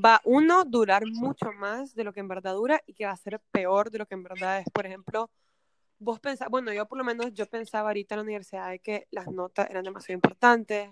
va, 0.03 0.21
uno, 0.23 0.63
durar 0.63 1.03
mucho 1.05 1.51
más 1.51 1.93
de 1.93 2.05
lo 2.05 2.13
que 2.13 2.21
en 2.21 2.29
verdad 2.29 2.53
dura 2.53 2.81
y 2.87 2.93
que 2.93 3.05
va 3.05 3.11
a 3.11 3.17
ser 3.17 3.41
peor 3.51 3.91
de 3.91 3.97
lo 3.97 4.05
que 4.05 4.15
en 4.15 4.23
verdad 4.23 4.59
es. 4.59 4.65
Por 4.71 4.85
ejemplo, 4.85 5.29
vos 5.99 6.21
pensás, 6.21 6.47
bueno, 6.49 6.71
yo 6.71 6.87
por 6.87 6.97
lo 6.97 7.03
menos 7.03 7.33
yo 7.33 7.47
pensaba 7.47 7.89
ahorita 7.89 8.15
en 8.15 8.19
la 8.19 8.23
universidad 8.23 8.69
de 8.69 8.79
que 8.79 9.07
las 9.11 9.27
notas 9.27 9.69
eran 9.69 9.83
demasiado 9.83 10.15
importantes 10.15 10.89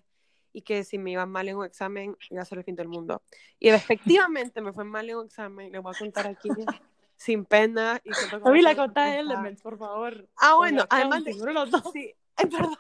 y 0.54 0.62
que 0.62 0.84
si 0.84 0.98
me 0.98 1.12
iba 1.12 1.26
mal 1.26 1.48
en 1.48 1.58
un 1.58 1.66
examen 1.66 2.16
iba 2.30 2.42
a 2.42 2.46
ser 2.46 2.60
el 2.60 2.64
fin 2.64 2.76
del 2.76 2.88
mundo. 2.88 3.22
Y 3.60 3.70
efectivamente 3.70 4.62
me 4.62 4.74
fue 4.74 4.84
mal 4.84 5.10
en 5.10 5.18
un 5.18 5.26
examen, 5.26 5.72
le 5.72 5.80
voy 5.80 5.94
a 5.96 6.00
contar 6.00 6.28
aquí 6.28 6.50
sin 7.16 7.46
pena. 7.46 8.02
Y 8.04 8.12
a 8.12 8.52
mí 8.52 8.62
la 8.62 8.76
conta 8.76 9.06
de 9.06 9.20
Elements, 9.20 9.62
por 9.62 9.78
favor. 9.78 10.28
Ah, 10.38 10.56
bueno, 10.56 10.86
además 10.90 11.24
de... 11.24 11.34
Los 11.34 11.72
dos. 11.72 11.84
Sí, 11.94 12.14
es 12.38 12.50
verdad. 12.50 12.78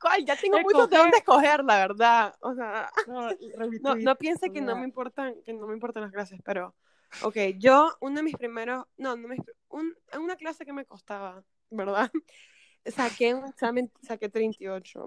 ¿Cuál? 0.00 0.24
Ya 0.24 0.36
tengo 0.36 0.60
muchos 0.60 0.90
de 0.90 0.96
dónde 0.96 1.16
escoger, 1.18 1.64
la 1.64 1.76
verdad. 1.76 2.34
O 2.40 2.54
sea, 2.54 2.90
no, 3.06 3.28
no, 3.82 3.94
no 3.96 4.16
piense 4.16 4.50
que 4.50 4.60
no 4.60 4.76
me 4.76 4.84
importan, 4.84 5.34
que 5.44 5.52
no 5.52 5.66
me 5.66 5.74
importan 5.74 6.02
las 6.02 6.12
clases, 6.12 6.40
pero, 6.44 6.74
ok, 7.22 7.36
yo, 7.58 7.96
uno 8.00 8.16
de 8.16 8.22
mis 8.22 8.36
primeros, 8.36 8.84
no, 8.96 9.16
no 9.16 9.28
me, 9.28 9.36
un, 9.68 9.94
una 10.18 10.36
clase 10.36 10.64
que 10.64 10.72
me 10.72 10.84
costaba, 10.84 11.42
¿verdad? 11.70 12.10
Saqué 12.86 13.34
un 13.34 13.46
examen, 13.46 13.90
saqué 14.02 14.28
38. 14.28 15.06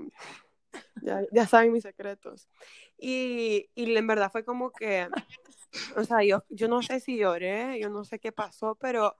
Ya, 1.02 1.22
ya 1.32 1.48
saben 1.48 1.72
mis 1.72 1.84
secretos. 1.84 2.50
Y, 2.98 3.70
y 3.76 3.96
en 3.96 4.08
verdad 4.08 4.32
fue 4.32 4.44
como 4.44 4.72
que, 4.72 5.08
o 5.96 6.04
sea, 6.04 6.24
yo, 6.24 6.44
yo 6.50 6.68
no 6.68 6.82
sé 6.82 7.00
si 7.00 7.18
lloré, 7.18 7.80
yo 7.80 7.90
no 7.90 8.04
sé 8.04 8.20
qué 8.20 8.32
pasó, 8.32 8.76
pero 8.76 9.16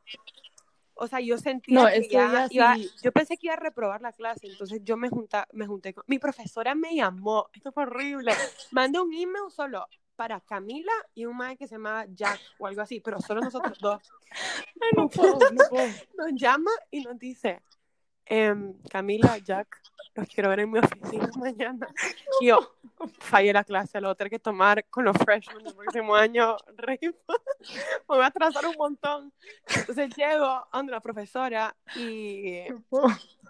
o 1.00 1.08
sea, 1.08 1.20
yo 1.20 1.38
sentía 1.38 1.92
que 1.92 2.10
ya, 2.10 2.48
iba, 2.50 2.76
yo 3.04 3.12
pensé 3.12 3.38
que 3.38 3.48
iba 3.48 3.54
a 3.54 3.60
reprobar 3.60 4.02
la 4.02 4.12
clase, 4.12 4.48
entonces 4.48 4.82
yo 4.84 4.98
me, 4.98 5.10
junta, 5.10 5.48
me 5.54 5.68
junté 5.68 5.94
con, 5.94 6.04
mi 6.08 6.20
profesora 6.20 6.76
me 6.76 6.96
llamó, 6.96 7.48
esto 7.54 7.72
fue 7.72 7.84
horrible, 7.84 8.34
mandé 8.72 9.00
un 9.00 9.14
email 9.14 9.50
solo 9.50 9.88
para 10.16 10.42
Camila 10.42 10.92
y 11.14 11.26
un 11.26 11.38
man 11.38 11.56
que 11.56 11.68
se 11.68 11.76
llama 11.76 12.06
Jack 12.10 12.40
o 12.58 12.66
algo 12.66 12.82
así, 12.82 13.00
pero 13.00 13.22
solo 13.22 13.42
nosotros 13.42 13.78
dos. 13.80 14.02
no 14.98 15.08
puedo, 15.08 15.38
no 15.52 15.64
puedo. 15.70 15.94
Nos 16.18 16.34
llama 16.34 16.72
y 16.90 17.02
nos 17.02 17.20
dice, 17.20 17.62
em, 18.30 18.74
Camila, 18.90 19.38
Jack, 19.38 19.82
los 20.16 20.28
quiero 20.28 20.50
ver 20.50 20.62
en 20.62 20.72
mi 20.72 20.80
oficina 20.80 21.30
mañana. 21.38 21.88
Y 22.42 22.48
yo 22.48 22.60
fallé 23.20 23.54
la 23.54 23.64
clase, 23.64 24.02
lo 24.02 24.16
tener 24.16 24.32
que 24.32 24.40
tomar 24.40 24.84
con 24.90 25.06
los 25.06 25.16
freshmen 25.18 25.64
del 25.64 25.76
próximo 25.76 26.16
año. 26.16 26.58
me 26.78 27.14
voy 28.08 28.22
a 28.22 28.26
atrasar 28.28 28.66
un 28.66 28.76
montón. 28.78 29.34
Entonces 29.76 30.16
llego 30.16 30.46
a 30.46 30.84
la 30.84 31.00
profesora 31.00 31.76
y, 31.96 32.64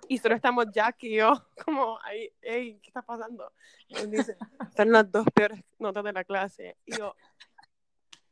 y 0.07 0.17
solo 0.17 0.35
estamos 0.35 0.65
Jack 0.71 1.03
y 1.03 1.15
yo, 1.15 1.33
como 1.63 1.99
ahí, 2.03 2.29
hey, 2.41 2.79
¿qué 2.81 2.89
está 2.89 3.01
pasando? 3.01 3.51
Y 3.87 4.05
dice, 4.07 4.37
son 4.75 4.91
las 4.91 5.09
dos 5.11 5.25
peores 5.33 5.63
notas 5.79 6.03
de 6.03 6.13
la 6.13 6.23
clase. 6.23 6.77
Y 6.85 6.97
yo, 6.97 7.15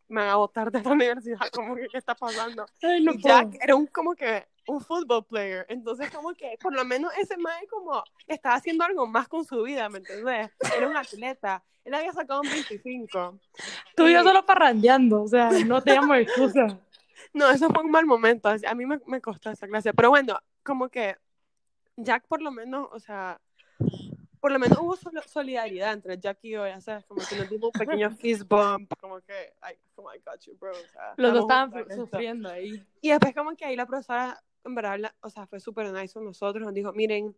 me 0.07 0.21
van 0.21 0.29
a 0.29 0.35
botar 0.35 0.71
de 0.71 0.81
la 0.81 0.91
universidad, 0.91 1.49
como 1.51 1.75
que, 1.75 1.87
¿qué 1.87 1.97
está 1.97 2.15
pasando? 2.15 2.65
y 2.81 3.21
Jack 3.21 3.57
era 3.61 3.75
un, 3.75 3.87
como 3.87 4.15
que, 4.15 4.45
un 4.67 4.81
football 4.81 5.25
player. 5.25 5.65
Entonces, 5.69 6.09
como 6.11 6.33
que 6.33 6.57
por 6.61 6.73
lo 6.73 6.83
menos 6.85 7.11
ese 7.17 7.37
mae 7.37 7.67
como 7.67 8.03
estaba 8.27 8.55
haciendo 8.55 8.83
algo 8.83 9.07
más 9.07 9.27
con 9.27 9.45
su 9.45 9.61
vida, 9.63 9.89
¿me 9.89 9.99
entiendes? 9.99 10.51
Era 10.75 10.87
un 10.87 10.97
atleta. 10.97 11.63
Él 11.83 11.93
había 11.93 12.11
sacado 12.13 12.41
un 12.41 12.49
25. 12.49 13.39
Tú 13.95 14.07
y 14.07 14.13
yo 14.13 14.23
solo 14.23 14.43
parrandeando, 14.45 15.21
o 15.21 15.27
sea, 15.27 15.51
no 15.65 15.83
te 15.83 15.93
llamo 15.93 16.15
excusa. 16.15 16.79
no, 17.33 17.49
eso 17.51 17.69
fue 17.69 17.83
un 17.83 17.91
mal 17.91 18.05
momento. 18.05 18.49
A 18.49 18.73
mí 18.73 18.85
me, 18.85 18.99
me 19.05 19.21
costó 19.21 19.51
esa 19.51 19.67
clase. 19.67 19.93
Pero 19.93 20.09
bueno, 20.09 20.39
como 20.63 20.89
que 20.89 21.15
Jack 21.97 22.27
por 22.27 22.41
lo 22.41 22.51
menos, 22.51 22.89
o 22.91 22.99
sea, 22.99 23.39
por 24.45 24.51
lo 24.51 24.59
menos 24.59 24.77
hubo 24.77 24.95
solidaridad 25.25 25.93
entre 25.93 26.19
Jack 26.19 26.37
y 26.43 26.51
yo, 26.51 26.67
ya 26.67 26.79
sabes, 26.79 27.03
como 27.05 27.19
que 27.27 27.35
nos 27.35 27.49
dimos 27.49 27.71
un 27.73 27.79
pequeño 27.79 28.11
fist 28.21 28.47
bump, 28.47 28.93
como 29.01 29.19
que, 29.21 29.55
ay, 29.59 29.75
oh 29.95 30.03
my 30.03 30.19
god, 30.23 30.39
you 30.45 30.55
bro. 30.59 30.71
O 30.71 30.75
sea, 30.75 31.15
Los 31.17 31.33
dos 31.33 31.41
estaban 31.45 31.71
sufriendo 31.89 32.47
ahí. 32.47 32.79
Y 33.01 33.09
después 33.09 33.33
como 33.33 33.55
que 33.55 33.65
ahí 33.65 33.75
la 33.75 33.87
profesora 33.87 34.39
en 34.63 34.75
verdad, 34.75 35.15
o 35.21 35.31
sea, 35.31 35.47
fue 35.47 35.59
súper 35.59 35.91
nice 35.91 36.13
con 36.13 36.25
nosotros, 36.25 36.63
nos 36.63 36.75
dijo, 36.75 36.93
miren, 36.93 37.35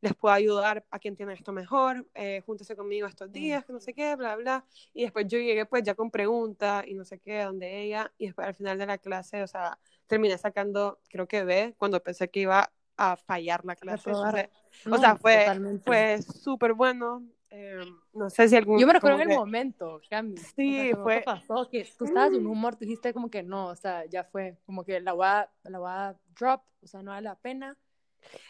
les 0.00 0.14
puedo 0.14 0.32
ayudar 0.32 0.86
a 0.92 1.00
quien 1.00 1.16
tiene 1.16 1.32
esto 1.32 1.50
mejor, 1.50 2.06
eh, 2.14 2.40
júntese 2.46 2.76
conmigo 2.76 3.08
estos 3.08 3.30
mm. 3.30 3.32
días, 3.32 3.64
que 3.64 3.72
no 3.72 3.80
sé 3.80 3.92
qué, 3.92 4.14
bla, 4.14 4.36
bla. 4.36 4.64
Y 4.92 5.02
después 5.02 5.26
yo 5.26 5.38
llegué 5.38 5.66
pues 5.66 5.82
ya 5.82 5.96
con 5.96 6.12
preguntas 6.12 6.84
y 6.86 6.94
no 6.94 7.04
sé 7.04 7.18
qué, 7.18 7.42
donde 7.42 7.82
ella, 7.82 8.12
y 8.16 8.26
después 8.26 8.46
al 8.46 8.54
final 8.54 8.78
de 8.78 8.86
la 8.86 8.98
clase, 8.98 9.42
o 9.42 9.48
sea, 9.48 9.76
terminé 10.06 10.38
sacando, 10.38 11.00
creo 11.08 11.26
que 11.26 11.42
B, 11.42 11.74
cuando 11.78 12.00
pensé 12.00 12.30
que 12.30 12.38
iba 12.38 12.70
a 12.96 13.16
fallar 13.16 13.64
la 13.64 13.76
clase. 13.76 14.10
O 14.10 14.98
sea, 14.98 15.16
fue, 15.16 15.46
fue 15.84 16.22
súper 16.22 16.72
bueno. 16.74 17.22
Eh, 17.50 17.84
no 18.12 18.30
sé 18.30 18.48
si 18.48 18.56
algún... 18.56 18.80
Yo 18.80 18.86
me 18.86 18.92
recuerdo 18.92 19.20
en 19.20 19.30
el 19.30 19.36
momento, 19.36 20.00
Cami. 20.10 20.36
Sí, 20.36 20.90
fue... 21.02 21.22
pasó 21.24 21.68
que 21.70 21.88
tú 21.96 22.04
estabas 22.04 22.32
de 22.32 22.38
un 22.38 22.48
humor, 22.48 22.74
tú 22.74 22.80
dijiste 22.80 23.12
como 23.12 23.30
que 23.30 23.44
no, 23.44 23.68
o 23.68 23.76
sea, 23.76 24.04
ya 24.06 24.24
fue, 24.24 24.58
como 24.66 24.84
que 24.84 25.00
la 25.00 25.12
voy 25.12 25.26
a, 25.26 25.48
la 25.62 25.78
voy 25.78 25.90
a 25.90 26.16
drop, 26.36 26.62
o 26.82 26.86
sea, 26.88 27.02
no 27.02 27.12
vale 27.12 27.28
la 27.28 27.36
pena. 27.36 27.76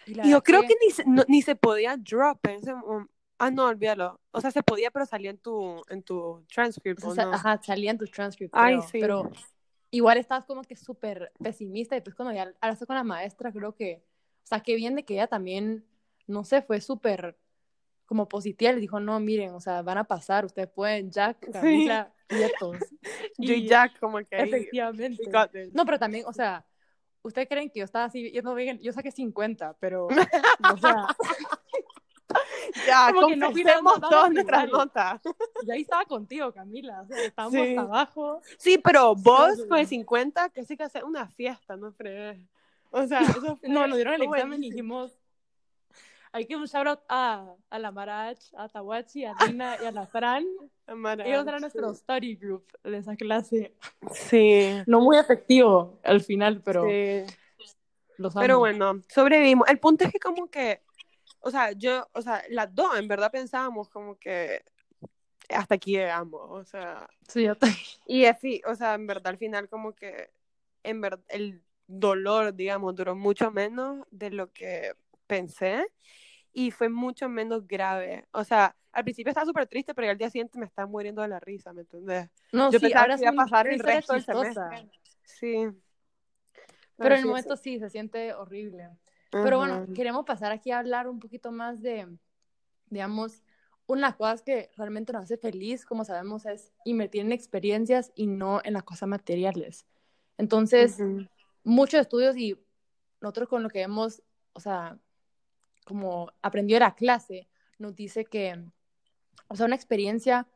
Y 0.06 0.30
yo 0.30 0.42
creo 0.42 0.62
que, 0.62 0.74
ni, 0.82 0.90
se, 0.90 1.04
ni 1.28 1.42
se 1.42 1.54
podía 1.54 1.96
drop 1.98 2.46
en 2.46 2.54
ese 2.54 2.72
Ah, 3.38 3.50
no, 3.50 3.66
olvídalo. 3.66 4.20
O 4.30 4.40
sea, 4.40 4.50
se 4.50 4.62
podía, 4.62 4.90
pero 4.90 5.06
salía 5.06 5.30
en 5.30 5.38
tu, 5.38 5.82
en 5.88 6.02
tu 6.02 6.44
transcript. 6.52 7.02
O 7.04 7.14
sea, 7.14 7.28
Ajá, 7.32 7.60
salía 7.62 7.90
en 7.90 7.98
tu 7.98 8.06
transcript. 8.06 8.54
Ay, 8.56 8.80
sí. 8.82 9.00
Pero 9.00 9.30
igual 9.90 10.18
estabas 10.18 10.46
como 10.46 10.62
que 10.62 10.76
súper 10.76 11.32
pesimista. 11.42 11.96
Y 11.96 12.00
pues 12.00 12.14
cuando 12.14 12.32
ya 12.32 12.52
hablaste 12.60 12.86
con 12.86 12.96
la 12.96 13.04
maestra, 13.04 13.52
creo 13.52 13.74
que, 13.74 14.04
o 14.44 14.46
sea, 14.46 14.60
qué 14.60 14.76
bien 14.76 14.94
de 14.94 15.04
que 15.04 15.14
ella 15.14 15.26
también, 15.26 15.84
no 16.26 16.44
sé, 16.44 16.60
fue 16.60 16.80
súper 16.82 17.36
como 18.04 18.28
positiva, 18.28 18.72
le 18.72 18.80
dijo, 18.80 19.00
no, 19.00 19.18
miren, 19.18 19.54
o 19.54 19.60
sea, 19.60 19.80
van 19.80 19.96
a 19.96 20.04
pasar, 20.04 20.44
ustedes 20.44 20.68
pueden, 20.68 21.10
Jack, 21.10 21.50
Camila, 21.50 22.12
sí. 22.28 22.36
quietos. 22.36 22.76
Yo 23.38 23.54
y 23.54 23.66
Jack 23.66 23.98
como 23.98 24.18
que... 24.18 24.26
Efectivamente. 24.30 25.22
No, 25.72 25.86
pero 25.86 25.98
también, 25.98 26.26
o 26.26 26.32
sea, 26.32 26.64
ustedes 27.22 27.48
creen 27.48 27.70
que 27.70 27.80
yo 27.80 27.84
estaba 27.86 28.04
así, 28.04 28.30
yo, 28.30 28.42
no, 28.42 28.58
yo 28.58 28.92
saqué 28.92 29.10
50, 29.10 29.76
pero, 29.80 30.06
o 30.72 30.76
sea... 30.76 31.06
Ya, 32.86 33.12
como 33.12 33.28
que 33.28 33.36
no 33.36 33.52
todas 34.00 34.30
nuestras 34.32 34.68
notas. 34.68 35.20
Y 35.64 35.70
ahí 35.70 35.82
estaba 35.82 36.04
contigo, 36.04 36.52
Camila, 36.52 37.02
o 37.02 37.06
sea, 37.06 37.24
estábamos 37.24 37.78
abajo. 37.78 38.40
Sí, 38.58 38.78
pero 38.78 39.14
vos 39.14 39.64
con 39.68 39.78
el 39.78 39.86
50, 39.86 40.50
que 40.50 40.64
sí 40.64 40.76
que 40.76 40.82
hacer 40.82 41.04
una 41.04 41.28
fiesta, 41.28 41.76
¿no? 41.76 41.94
O 42.94 43.06
sea, 43.08 43.20
eso 43.44 43.56
fue, 43.56 43.68
no, 43.68 43.86
nos 43.88 43.96
dieron 43.96 44.14
el 44.14 44.22
examen 44.22 44.62
y 44.62 44.70
dijimos, 44.70 45.18
hay 46.30 46.46
que 46.46 46.54
un 46.54 46.66
shout 46.66 46.86
out 46.86 47.00
a, 47.08 47.54
a 47.68 47.78
la 47.80 47.90
Marach, 47.90 48.38
a 48.56 48.68
Tawachi, 48.68 49.24
a 49.24 49.34
Dina 49.46 49.76
y 49.82 49.86
a 49.86 49.90
la 49.90 50.06
Fran. 50.06 50.44
Ellos 51.24 51.46
eran 51.46 51.60
nuestro 51.60 51.92
study 51.92 52.36
group 52.36 52.64
de 52.84 52.98
esa 52.98 53.16
clase. 53.16 53.74
Sí. 54.12 54.70
No 54.86 55.00
muy 55.00 55.18
efectivo 55.18 55.98
al 56.04 56.20
final, 56.20 56.62
pero. 56.62 56.84
Sí. 56.84 57.24
Los 58.16 58.32
pero 58.32 58.60
bueno, 58.60 59.00
sobrevivimos. 59.08 59.68
El 59.68 59.80
punto 59.80 60.04
es 60.04 60.12
que, 60.12 60.20
como 60.20 60.48
que. 60.48 60.82
O 61.40 61.50
sea, 61.50 61.72
yo, 61.72 62.08
o 62.12 62.22
sea, 62.22 62.44
las 62.48 62.72
dos 62.72 62.96
en 62.96 63.08
verdad 63.08 63.32
pensábamos 63.32 63.88
como 63.88 64.18
que 64.18 64.62
hasta 65.48 65.74
aquí 65.74 65.92
llegamos, 65.92 66.42
o 66.48 66.64
sea. 66.64 67.08
Sí, 67.26 67.42
ya 67.42 67.56
Y 68.06 68.24
o 68.64 68.74
sea, 68.76 68.94
en 68.94 69.08
verdad 69.08 69.28
al 69.28 69.38
final 69.38 69.68
como 69.68 69.94
que 69.94 70.30
en 70.84 71.00
verdad 71.00 71.24
el 71.28 71.60
dolor, 71.86 72.54
digamos, 72.54 72.94
duró 72.94 73.14
mucho 73.14 73.50
menos 73.50 74.06
de 74.10 74.30
lo 74.30 74.52
que 74.52 74.92
pensé 75.26 75.86
y 76.52 76.70
fue 76.70 76.88
mucho 76.88 77.28
menos 77.28 77.66
grave. 77.66 78.26
O 78.32 78.44
sea, 78.44 78.76
al 78.92 79.04
principio 79.04 79.30
estaba 79.30 79.46
súper 79.46 79.66
triste, 79.66 79.94
pero 79.94 80.10
al 80.10 80.18
día 80.18 80.30
siguiente 80.30 80.58
me 80.58 80.66
estaba 80.66 80.86
muriendo 80.86 81.22
de 81.22 81.28
la 81.28 81.40
risa, 81.40 81.72
¿me 81.72 81.82
entiendes? 81.82 82.30
No, 82.52 82.70
Yo 82.70 82.78
sí, 82.78 82.84
pensaba 82.84 83.02
ahora 83.02 83.16
que 83.16 83.22
iba 83.22 83.30
a 83.30 83.34
pasar 83.34 83.66
el 83.66 83.80
resto 83.80 84.12
del 84.12 84.24
semestre. 84.24 84.90
Sí. 85.24 85.68
Pero, 86.96 87.14
en 87.14 87.20
el 87.20 87.26
momento 87.26 87.56
sí, 87.56 87.78
se 87.78 87.90
siente 87.90 88.32
horrible. 88.34 88.88
Pero 89.30 89.58
bueno, 89.58 89.86
queremos 89.94 90.24
pasar 90.24 90.52
aquí 90.52 90.70
a 90.70 90.78
hablar 90.78 91.08
un 91.08 91.18
poquito 91.18 91.50
más 91.50 91.82
de, 91.82 92.06
digamos, 92.86 93.42
una 93.86 94.16
cosa 94.16 94.44
que 94.44 94.70
realmente 94.76 95.12
nos 95.12 95.24
hace 95.24 95.36
feliz, 95.36 95.84
como 95.84 96.04
sabemos, 96.04 96.46
es 96.46 96.72
invertir 96.84 97.22
en 97.22 97.32
experiencias 97.32 98.12
y 98.14 98.28
no 98.28 98.60
en 98.62 98.74
las 98.74 98.84
cosas 98.84 99.08
materiales. 99.08 99.86
Entonces, 100.38 100.98
muchos 101.64 102.00
estudios 102.00 102.36
y 102.36 102.58
nosotros 103.20 103.48
con 103.48 103.62
lo 103.62 103.68
que 103.68 103.82
hemos, 103.82 104.22
o 104.52 104.60
sea, 104.60 104.98
como 105.84 106.30
aprendió 106.42 106.76
de 106.76 106.80
la 106.80 106.94
clase, 106.94 107.48
nos 107.78 107.94
dice 107.96 108.24
que, 108.24 108.62
o 109.48 109.56
sea, 109.56 109.66
una 109.66 109.74
experiencia, 109.74 110.46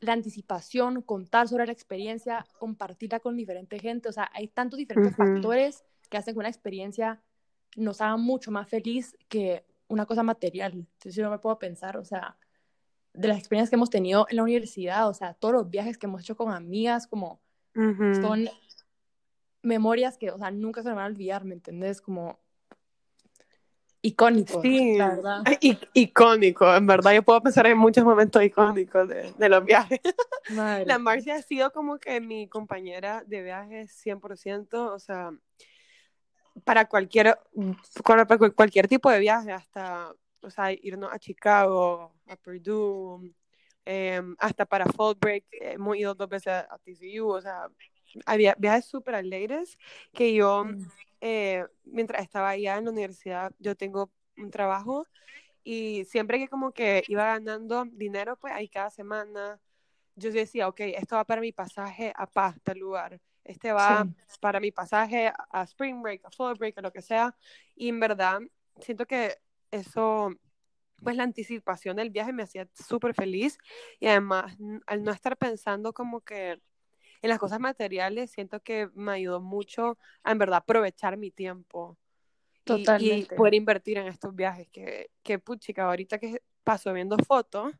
la 0.00 0.12
anticipación, 0.12 1.00
contar 1.02 1.48
sobre 1.48 1.66
la 1.66 1.72
experiencia, 1.72 2.46
compartirla 2.58 3.20
con 3.20 3.36
diferente 3.36 3.78
gente, 3.78 4.08
o 4.08 4.12
sea, 4.12 4.30
hay 4.34 4.48
tantos 4.48 4.78
diferentes 4.78 5.16
factores 5.16 5.84
que 6.10 6.16
hacen 6.16 6.34
que 6.34 6.40
una 6.40 6.48
experiencia 6.48 7.22
nos 7.76 8.00
haga 8.00 8.16
mucho 8.16 8.50
más 8.50 8.68
feliz 8.68 9.16
que 9.28 9.64
una 9.88 10.06
cosa 10.06 10.22
material. 10.22 10.72
Entonces 10.72 11.14
yo 11.14 11.30
me 11.30 11.38
puedo 11.38 11.58
pensar, 11.58 11.96
o 11.96 12.04
sea, 12.04 12.36
de 13.12 13.28
las 13.28 13.38
experiencias 13.38 13.70
que 13.70 13.76
hemos 13.76 13.90
tenido 13.90 14.26
en 14.28 14.36
la 14.36 14.42
universidad, 14.42 15.08
o 15.08 15.14
sea, 15.14 15.34
todos 15.34 15.54
los 15.54 15.70
viajes 15.70 15.96
que 15.96 16.06
hemos 16.06 16.22
hecho 16.22 16.36
con 16.36 16.52
amigas, 16.52 17.06
como 17.06 17.40
son 17.74 18.48
memorias 19.66 20.16
que, 20.16 20.30
o 20.30 20.38
sea, 20.38 20.50
nunca 20.50 20.82
se 20.82 20.88
me 20.88 20.94
van 20.94 21.04
a 21.04 21.08
olvidar, 21.08 21.44
¿me 21.44 21.54
entendés? 21.54 22.00
Como 22.00 22.38
icónico. 24.00 24.62
Sí, 24.62 24.96
la 24.96 25.08
verdad. 25.08 25.42
icónico, 25.92 26.74
en 26.74 26.86
verdad. 26.86 27.12
Yo 27.12 27.22
puedo 27.22 27.42
pensar 27.42 27.66
en 27.66 27.76
muchos 27.76 28.04
momentos 28.04 28.42
icónicos 28.42 29.08
de, 29.08 29.32
de 29.32 29.48
los 29.48 29.64
viajes. 29.64 30.00
La 30.86 30.98
Marcia 30.98 31.34
ha 31.34 31.42
sido 31.42 31.72
como 31.72 31.98
que 31.98 32.20
mi 32.20 32.48
compañera 32.48 33.24
de 33.26 33.42
viajes 33.42 34.00
100%, 34.04 34.92
o 34.92 34.98
sea, 34.98 35.32
para 36.64 36.86
cualquier, 36.86 37.36
cualquier 38.54 38.88
tipo 38.88 39.10
de 39.10 39.18
viaje, 39.18 39.52
hasta, 39.52 40.12
o 40.40 40.50
sea, 40.50 40.72
irnos 40.72 41.12
a 41.12 41.18
Chicago, 41.18 42.14
a 42.28 42.36
Purdue, 42.36 43.34
em, 43.84 44.36
hasta 44.38 44.64
para 44.64 44.86
Fall 44.86 45.16
Break, 45.20 45.44
hemos 45.50 45.96
ido 45.96 46.14
dos 46.14 46.28
veces 46.28 46.52
a 46.52 46.78
TCU, 46.78 47.28
o 47.28 47.40
sea, 47.40 47.68
había 48.24 48.54
viajes 48.58 48.84
súper 48.86 49.14
alegres 49.14 49.78
que 50.12 50.32
yo, 50.34 50.64
Mm. 50.64 50.86
eh, 51.20 51.64
mientras 51.84 52.22
estaba 52.22 52.50
allá 52.50 52.76
en 52.78 52.84
la 52.84 52.90
universidad, 52.90 53.52
yo 53.58 53.74
tengo 53.74 54.10
un 54.36 54.50
trabajo 54.50 55.06
y 55.64 56.04
siempre 56.04 56.38
que 56.38 56.48
como 56.48 56.72
que 56.72 57.02
iba 57.08 57.24
ganando 57.24 57.84
dinero, 57.86 58.36
pues 58.36 58.52
ahí 58.52 58.68
cada 58.68 58.90
semana, 58.90 59.58
yo 60.14 60.30
decía, 60.30 60.68
ok, 60.68 60.80
esto 60.80 61.16
va 61.16 61.24
para 61.24 61.40
mi 61.40 61.52
pasaje 61.52 62.12
a 62.14 62.26
Paz, 62.26 62.56
tal 62.62 62.78
lugar, 62.78 63.20
este 63.44 63.72
va 63.72 64.04
Sí. 64.04 64.38
para 64.40 64.60
mi 64.60 64.70
pasaje 64.72 65.32
a 65.50 65.62
Spring 65.62 66.02
Break, 66.02 66.24
a 66.24 66.30
Fall 66.30 66.54
Break, 66.54 66.78
a 66.78 66.82
lo 66.82 66.92
que 66.92 67.02
sea, 67.02 67.34
y 67.74 67.88
en 67.88 68.00
verdad 68.00 68.40
siento 68.80 69.06
que 69.06 69.36
eso, 69.70 70.32
pues 71.02 71.16
la 71.16 71.24
anticipación 71.24 71.96
del 71.96 72.10
viaje 72.10 72.32
me 72.32 72.42
hacía 72.44 72.68
súper 72.74 73.14
feliz 73.14 73.58
y 74.00 74.06
además 74.06 74.56
al 74.86 75.02
no 75.02 75.10
estar 75.12 75.36
pensando 75.36 75.92
como 75.92 76.20
que 76.20 76.60
en 77.26 77.30
las 77.30 77.38
cosas 77.40 77.60
materiales, 77.60 78.30
siento 78.32 78.60
que 78.62 78.88
me 78.94 79.12
ayudó 79.12 79.40
mucho 79.40 79.98
a 80.24 80.32
en 80.32 80.38
verdad 80.38 80.58
aprovechar 80.58 81.16
mi 81.16 81.30
tiempo 81.30 81.98
y, 82.64 82.92
y 82.96 83.26
Totalmente. 83.26 83.36
poder 83.36 83.54
invertir 83.54 83.98
en 83.98 84.08
estos 84.08 84.34
viajes. 84.34 84.68
Que, 84.70 85.10
que 85.22 85.38
puchica, 85.38 85.84
ahorita 85.86 86.18
que 86.18 86.42
paso 86.64 86.92
viendo 86.92 87.16
fotos, 87.18 87.72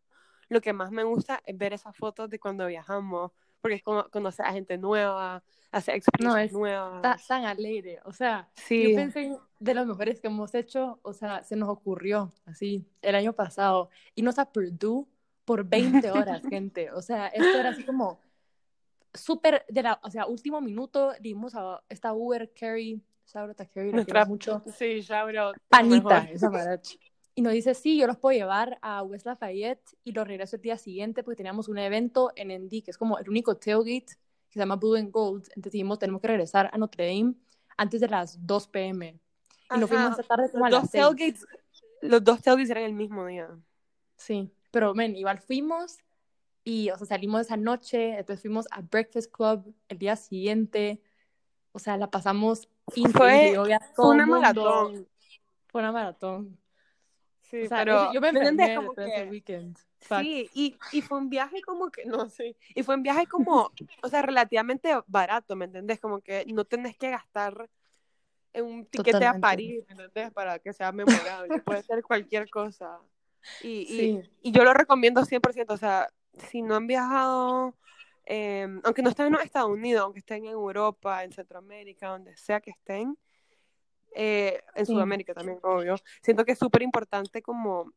lo 0.48 0.60
que 0.60 0.72
más 0.72 0.90
me 0.92 1.04
gusta 1.04 1.42
es 1.46 1.56
ver 1.58 1.72
esas 1.72 1.96
fotos 1.96 2.30
de 2.30 2.38
cuando 2.40 2.66
viajamos, 2.66 3.32
porque 3.60 3.76
es 3.76 3.82
como 3.82 4.08
conocer 4.10 4.46
a 4.46 4.52
gente 4.52 4.78
nueva, 4.78 5.42
hacer 5.72 5.96
No, 6.18 6.36
experiencias 6.36 6.36
es 6.36 6.52
nuevas. 6.52 7.00
ta- 7.00 7.24
tan 7.26 7.44
alegre. 7.44 8.00
O 8.04 8.12
sea, 8.12 8.48
yo 8.78 8.90
Sí, 8.90 8.92
pensé 8.92 9.22
en 9.22 9.38
de 9.58 9.74
los 9.74 9.86
mejores 9.86 10.20
que 10.20 10.26
hemos 10.28 10.54
hecho, 10.54 11.00
o 11.02 11.12
sea, 11.12 11.42
se 11.44 11.56
nos 11.56 11.68
ocurrió 11.70 12.32
así 12.44 12.86
el 13.02 13.14
año 13.14 13.32
pasado, 13.32 13.90
irnos 14.14 14.38
a 14.38 14.52
Purdue 14.52 15.06
por 15.44 15.64
20 15.64 16.10
horas, 16.12 16.46
gente. 16.46 16.90
O 16.92 17.02
sea, 17.02 17.28
esto 17.28 17.58
era 17.58 17.70
así 17.70 17.84
como 17.84 18.20
súper 19.16 19.64
de 19.68 19.82
la, 19.82 20.00
o 20.02 20.10
sea, 20.10 20.26
último 20.26 20.60
minuto, 20.60 21.12
dimos 21.20 21.54
a 21.54 21.82
esta 21.88 22.12
Uber 22.12 22.52
Carrie, 22.58 23.00
shout 23.26 23.48
out 23.48 23.60
a 23.60 23.66
Carrie, 23.66 23.92
nuestra, 23.92 24.24
mucho, 24.24 24.62
sí, 24.78 25.00
shout 25.00 25.56
panita, 25.68 26.28
esa 26.30 26.50
maracha. 26.50 26.96
Y 27.34 27.42
nos 27.42 27.52
dice, 27.52 27.74
sí, 27.74 27.98
yo 27.98 28.06
los 28.06 28.16
puedo 28.16 28.36
llevar 28.36 28.78
a 28.80 29.02
West 29.02 29.26
Lafayette 29.26 29.94
y 30.04 30.12
los 30.12 30.26
regreso 30.26 30.56
el 30.56 30.62
día 30.62 30.78
siguiente 30.78 31.22
porque 31.22 31.36
teníamos 31.36 31.68
un 31.68 31.76
evento 31.76 32.32
en 32.34 32.50
ND, 32.50 32.82
que 32.82 32.90
es 32.90 32.96
como 32.96 33.18
el 33.18 33.28
único 33.28 33.56
tailgate 33.58 34.16
que 34.48 34.54
se 34.54 34.58
llama 34.58 34.76
Blue 34.76 34.96
and 34.96 35.10
Gold. 35.10 35.44
Entonces 35.48 35.72
dijimos, 35.72 35.98
tenemos 35.98 36.22
que 36.22 36.28
regresar 36.28 36.70
a 36.72 36.78
Notre 36.78 37.06
Dame 37.06 37.34
antes 37.76 38.00
de 38.00 38.08
las 38.08 38.46
2 38.46 38.68
p.m. 38.68 39.20
Y 39.74 39.78
nos 39.78 39.88
fuimos 39.88 40.12
Ajá, 40.12 40.20
esta 40.22 40.36
tarde 40.36 40.50
como 40.50 40.64
a 40.64 40.70
los 40.70 40.80
las 40.80 40.82
dos 40.84 40.90
6. 40.92 41.04
tailgates, 41.04 41.46
los 42.00 42.24
dos 42.24 42.40
tailgates 42.40 42.70
eran 42.70 42.84
el 42.84 42.94
mismo 42.94 43.26
día. 43.26 43.50
Sí, 44.16 44.50
pero 44.70 44.94
men, 44.94 45.14
igual 45.14 45.38
fuimos 45.38 45.98
y, 46.66 46.90
o 46.90 46.96
sea, 46.98 47.06
salimos 47.06 47.42
esa 47.42 47.56
noche, 47.56 48.14
después 48.16 48.40
fuimos 48.40 48.66
a 48.72 48.80
Breakfast 48.80 49.30
Club 49.30 49.72
el 49.88 49.98
día 49.98 50.16
siguiente. 50.16 51.00
O 51.70 51.78
sea, 51.78 51.96
la 51.96 52.10
pasamos 52.10 52.68
increíble. 52.96 53.56
Fue, 53.56 53.74
a 53.74 53.78
todo 53.94 54.10
una 54.10 54.26
mundo. 54.26 54.40
maratón. 54.40 55.08
Fue 55.68 55.80
una 55.80 55.92
maratón. 55.92 56.58
Sí, 57.42 57.62
O 57.62 57.68
sea, 57.68 57.78
pero 57.84 58.12
yo 58.12 58.20
me 58.20 58.30
enfermé 58.30 58.74
Como 58.74 58.88
después 58.88 59.06
de 59.06 59.14
ese 59.14 59.24
que 59.24 59.30
weekend. 59.30 59.78
Sí, 60.00 60.50
y, 60.54 60.76
y 60.90 61.02
fue 61.02 61.18
un 61.18 61.30
viaje 61.30 61.62
como 61.62 61.88
que, 61.92 62.04
no 62.04 62.28
sé, 62.28 62.56
y 62.74 62.82
fue 62.82 62.96
un 62.96 63.04
viaje 63.04 63.28
como, 63.28 63.70
o 64.02 64.08
sea, 64.08 64.22
relativamente 64.22 64.90
barato, 65.06 65.54
¿me 65.54 65.66
entendés? 65.66 66.00
Como 66.00 66.20
que 66.20 66.44
no 66.52 66.64
tenés 66.64 66.96
que 66.96 67.10
gastar 67.10 67.70
en 68.52 68.64
un 68.64 68.86
tiquete 68.86 69.10
a 69.18 69.20
Totalmente. 69.20 69.40
París, 69.40 69.84
¿me 69.86 69.92
entendés? 69.92 70.32
Para 70.32 70.58
que 70.58 70.72
sea 70.72 70.90
memorable, 70.90 71.60
puede 71.60 71.84
ser 71.84 72.02
cualquier 72.02 72.50
cosa. 72.50 72.98
Y, 73.62 73.68
y, 73.68 73.86
Sí, 73.86 74.20
y 74.42 74.50
yo 74.50 74.64
lo 74.64 74.74
recomiendo 74.74 75.24
100%, 75.24 75.72
o 75.72 75.76
sea, 75.76 76.08
si 76.36 76.62
no 76.62 76.74
han 76.74 76.86
viajado, 76.86 77.74
eh, 78.26 78.66
aunque 78.84 79.02
no 79.02 79.10
estén 79.10 79.26
en 79.26 79.34
Estados 79.36 79.70
Unidos, 79.70 80.02
aunque 80.02 80.20
estén 80.20 80.44
en 80.44 80.52
Europa, 80.52 81.24
en 81.24 81.32
Centroamérica, 81.32 82.08
donde 82.08 82.36
sea 82.36 82.60
que 82.60 82.70
estén, 82.70 83.16
eh, 84.14 84.62
en 84.74 84.86
sí. 84.86 84.92
Sudamérica 84.92 85.34
también, 85.34 85.58
obvio, 85.62 85.96
siento 86.22 86.44
que 86.44 86.52
es 86.52 86.58
súper 86.58 86.82
importante 86.82 87.42
como 87.42 87.92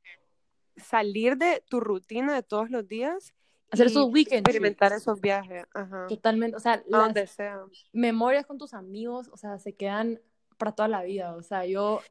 salir 0.75 1.37
de 1.37 1.63
tu 1.67 1.79
rutina 1.79 2.33
de 2.33 2.43
todos 2.43 2.69
los 2.69 2.87
días 2.87 3.33
Hacer 3.71 3.87
y 3.87 3.89
esos 3.91 4.11
weekend 4.11 4.47
experimentar 4.47 4.91
esos 4.93 5.21
viajes, 5.21 5.65
ajá, 5.73 6.07
Totalmente. 6.07 6.57
O 6.57 6.59
sea, 6.59 6.83
las 6.87 7.05
donde 7.05 7.27
sea. 7.27 7.63
memorias 7.93 8.45
con 8.45 8.57
tus 8.57 8.73
amigos, 8.73 9.29
o 9.31 9.37
sea, 9.37 9.59
se 9.59 9.73
quedan 9.73 10.19
para 10.57 10.71
toda 10.71 10.87
la 10.87 11.03
vida. 11.03 11.35
O 11.35 11.43
sea, 11.43 11.65
yo, 11.65 12.01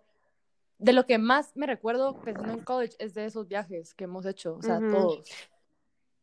de 0.78 0.92
lo 0.92 1.04
que 1.04 1.18
más 1.18 1.56
me 1.56 1.66
recuerdo 1.66 2.14
pensando 2.14 2.52
en 2.52 2.60
college 2.60 2.94
es 3.00 3.14
de 3.14 3.24
esos 3.24 3.48
viajes 3.48 3.92
que 3.94 4.04
hemos 4.04 4.24
hecho. 4.24 4.54
O 4.54 4.62
sea, 4.62 4.78
Ujú. 4.78 4.90
todos. 4.90 5.30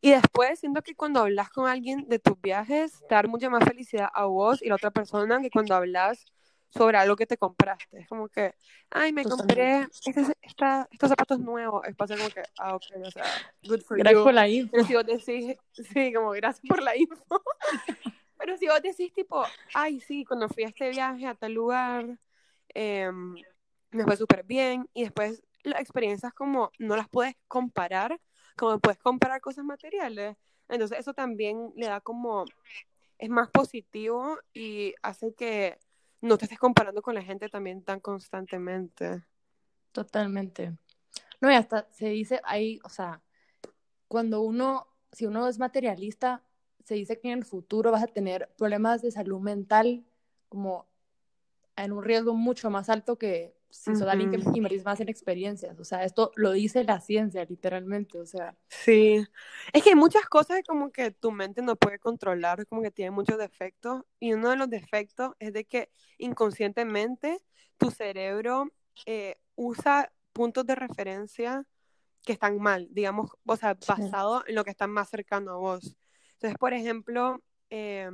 Y 0.06 0.12
después 0.12 0.60
siento 0.60 0.84
que 0.84 0.94
cuando 0.94 1.22
hablas 1.22 1.50
con 1.50 1.68
alguien 1.68 2.08
de 2.08 2.20
tus 2.20 2.39
viajes, 2.39 3.04
te 3.10 3.15
da 3.15 3.24
mucha 3.24 3.50
más 3.50 3.63
felicidad 3.63 4.08
a 4.13 4.26
vos 4.26 4.62
y 4.62 4.70
la 4.70 4.76
otra 4.76 4.91
persona 4.91 5.41
que 5.41 5.50
cuando 5.50 5.74
hablas 5.74 6.24
sobre 6.70 7.00
algo 7.00 7.15
que 7.15 7.26
te 7.26 7.38
compraste. 7.38 8.02
Es 8.02 8.08
como 8.08 8.30
que, 8.30 8.54
ay, 8.91 9.12
me 9.12 9.24
compré 9.24 9.88
este- 10.06 10.38
esta- 10.44 10.88
estos 10.91 11.10
zapatos 11.10 11.39
nuevos. 11.39 11.88
Es 11.88 11.96
pasa 11.96 12.15
como 12.18 12.30
que, 12.30 12.44
ah, 12.60 12.76
ok, 12.76 12.84
o 13.04 13.10
sea, 13.10 13.24
good 13.63 13.82
for 13.82 13.98
Gracias 13.98 14.20
you. 14.20 14.24
por 14.24 14.34
la 14.36 14.48
info. 14.48 14.72
Pero 14.74 14.84
si 14.86 14.94
vos 14.94 15.06
decís, 15.08 15.58
sí, 15.91 16.13
como 16.13 16.30
gracias 16.34 16.63
por 16.70 16.84
la 16.84 16.96
info. 16.96 17.41
Pero 18.38 18.58
si 18.58 18.68
vos 18.68 18.84
decís 18.84 19.12
tipo, 19.12 19.44
ay, 19.74 20.00
sí, 20.02 20.24
cuando 20.24 20.48
fui 20.50 20.65
a 20.65 20.68
este 20.68 20.91
viaje 20.91 21.26
a 21.26 21.34
tal 21.34 21.52
lugar, 21.54 22.20
em, 22.76 23.34
me 23.89 24.04
fue 24.04 24.15
súper 24.18 24.44
bien. 24.44 24.88
Y 24.94 25.02
después 25.02 25.41
las 25.63 25.82
experiencias 25.82 26.32
como 26.32 26.72
no 26.78 26.96
las 26.96 27.10
puedes 27.10 27.36
comparar, 27.48 28.22
como 28.56 28.80
puedes 28.80 29.00
comparar 29.00 29.41
cosas 29.41 29.65
materiales. 29.65 30.38
Entonces 30.70 31.00
eso 31.00 31.13
también 31.13 31.72
le 31.76 31.88
da 31.88 32.02
como, 32.02 32.46
es 33.18 33.30
más 33.30 33.50
positivo 33.50 34.38
y 34.54 34.94
hace 35.02 35.34
que 35.34 35.80
no 36.22 36.38
te 36.38 36.46
estés 36.46 36.60
comparando 36.60 37.02
con 37.02 37.15
la 37.15 37.22
gente 37.22 37.50
también 37.50 37.84
tan 37.84 38.00
constantemente. 38.00 39.24
Totalmente. 39.91 40.76
No, 41.39 41.52
y 41.52 41.56
hasta 41.56 41.88
se 41.91 42.10
dice 42.10 42.41
ahí, 42.44 42.80
o 42.84 42.89
sea, 42.89 43.22
cuando 44.08 44.41
uno, 44.41 44.88
si 45.12 45.26
uno 45.26 45.48
es 45.48 45.60
materialista, 45.60 46.44
se 46.84 46.96
dice 46.96 47.20
que 47.20 47.32
en 47.32 47.39
el 47.39 47.46
futuro 47.46 47.91
vas 47.91 48.04
a 48.04 48.08
tener 48.08 48.50
problemas 48.58 49.02
de 49.02 49.12
salud 49.12 49.39
mental 49.39 50.06
como 50.50 50.88
en 51.76 51.91
un 51.91 52.04
riesgo 52.04 52.34
mucho 52.34 52.70
más 52.70 52.89
alto 52.89 53.18
que 53.18 53.56
si 53.69 53.95
sos 53.95 54.08
alguien 54.08 54.30
que 54.32 54.38
invertís 54.58 54.86
más 54.86 54.99
en 54.99 55.10
experiencias. 55.10 55.80
O 55.80 55.84
sea, 55.84 56.04
esto 56.04 56.32
lo 56.36 56.51
dice 56.51 56.84
la 56.84 56.99
ciencia, 57.01 57.43
literalmente. 57.45 58.19
O 58.19 58.25
sea, 58.25 58.56
Sí, 58.69 59.25
es 59.73 59.84
que 59.84 59.89
hay 59.89 59.95
muchas 59.95 60.25
cosas 60.25 60.62
como 60.67 60.91
que 60.91 61.12
tu 61.12 61.32
mente 61.32 61.62
no 61.62 61.75
puede 61.75 61.99
controlar, 61.99 62.65
como 62.67 62.82
que 62.82 62.91
tiene 62.91 63.12
muchos 63.12 63.38
defectos, 63.38 64.04
y 64.19 64.34
uno 64.34 64.49
de 64.49 64.56
los 64.56 64.69
defectos 64.69 65.34
es 65.39 65.54
de 65.54 65.65
que 65.65 65.89
inconscientemente 66.17 67.41
tu 67.78 67.91
cerebro 67.91 68.71
eh, 69.06 69.38
usa 69.56 70.12
puntos 70.34 70.65
de 70.65 70.75
referencia 70.75 71.65
que 72.23 72.34
están 72.34 72.58
mal, 72.60 72.88
digamos, 72.91 73.32
o 73.45 73.56
sea, 73.56 73.78
Sí. 73.80 73.88
basado 73.88 74.43
en 74.47 74.56
lo 74.56 74.63
que 74.63 74.71
está 74.71 74.88
más 74.88 75.10
cercano 75.10 75.51
a 75.51 75.58
vos. 75.58 75.95
Entonces, 76.34 76.58
por 76.58 76.73
ejemplo, 76.73 77.41
eh, 77.69 78.10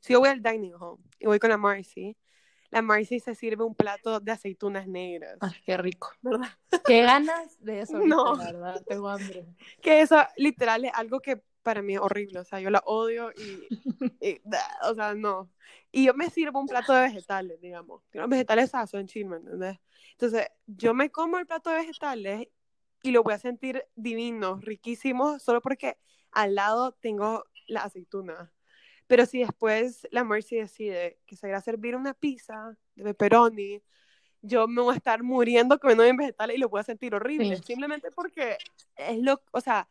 si 0.00 0.12
yo 0.12 0.20
voy 0.20 0.28
al 0.30 0.42
dining 0.42 0.74
hall 0.74 0.98
y 1.18 1.26
voy 1.26 1.38
con 1.38 1.50
la 1.50 1.56
Marcy, 1.56 2.16
la 2.76 2.82
Marcy 2.82 3.20
se 3.20 3.34
sirve 3.34 3.64
un 3.64 3.74
plato 3.74 4.20
de 4.20 4.32
aceitunas 4.32 4.86
negras, 4.86 5.38
ay, 5.40 5.52
qué 5.64 5.76
rico. 5.76 6.10
¿verdad? 6.20 6.48
Qué 6.84 7.02
ganas 7.02 7.58
de 7.64 7.80
eso 7.80 7.98
No. 7.98 8.36
la 8.36 8.44
verdad. 8.52 8.82
Tengo 8.86 9.08
hambre. 9.08 9.46
Que 9.80 10.02
eso 10.02 10.16
literal 10.36 10.84
es 10.84 10.92
algo 10.94 11.20
que 11.20 11.42
para 11.62 11.82
mí 11.82 11.94
es 11.94 12.00
horrible, 12.00 12.38
o 12.40 12.44
sea, 12.44 12.60
yo 12.60 12.70
la 12.70 12.82
odio 12.84 13.32
y, 13.32 13.66
y, 14.20 14.40
o 14.82 14.94
sea, 14.94 15.14
no. 15.14 15.50
Y 15.90 16.04
yo 16.06 16.14
me 16.14 16.30
sirvo 16.30 16.60
un 16.60 16.66
plato 16.66 16.92
de 16.92 17.00
vegetales, 17.00 17.60
digamos. 17.60 18.02
Los 18.12 18.28
vegetales 18.28 18.70
son 18.70 19.06
chill, 19.06 19.26
¿me 19.26 19.38
entendés? 19.38 19.78
Entonces, 20.12 20.46
yo 20.66 20.94
me 20.94 21.10
como 21.10 21.38
el 21.38 21.46
plato 21.46 21.70
de 21.70 21.78
vegetales 21.78 22.48
y 23.02 23.10
lo 23.10 23.22
voy 23.22 23.34
a 23.34 23.38
sentir 23.38 23.84
divino, 23.94 24.60
riquísimo, 24.60 25.38
solo 25.38 25.60
porque 25.60 25.96
al 26.30 26.54
lado 26.54 26.92
tengo 26.92 27.44
la 27.66 27.84
aceituna. 27.84 28.52
Pero 29.06 29.26
si 29.26 29.40
después 29.40 30.06
la 30.10 30.24
Mercy 30.24 30.56
decide 30.56 31.18
que 31.26 31.36
se 31.36 31.48
irá 31.48 31.58
a 31.58 31.62
servir 31.62 31.94
una 31.96 32.14
pizza 32.14 32.76
de 32.94 33.04
pepperoni, 33.04 33.82
yo 34.42 34.66
me 34.68 34.82
voy 34.82 34.94
a 34.94 34.96
estar 34.96 35.22
muriendo 35.22 35.78
comiendo 35.78 36.04
mis 36.04 36.16
vegetales 36.16 36.56
y 36.56 36.60
lo 36.60 36.68
voy 36.68 36.80
a 36.80 36.84
sentir 36.84 37.14
horrible, 37.14 37.56
Sí. 37.56 37.62
simplemente 37.64 38.10
porque 38.10 38.58
es 38.96 39.18
lo, 39.18 39.42
o 39.52 39.60
sea, 39.60 39.88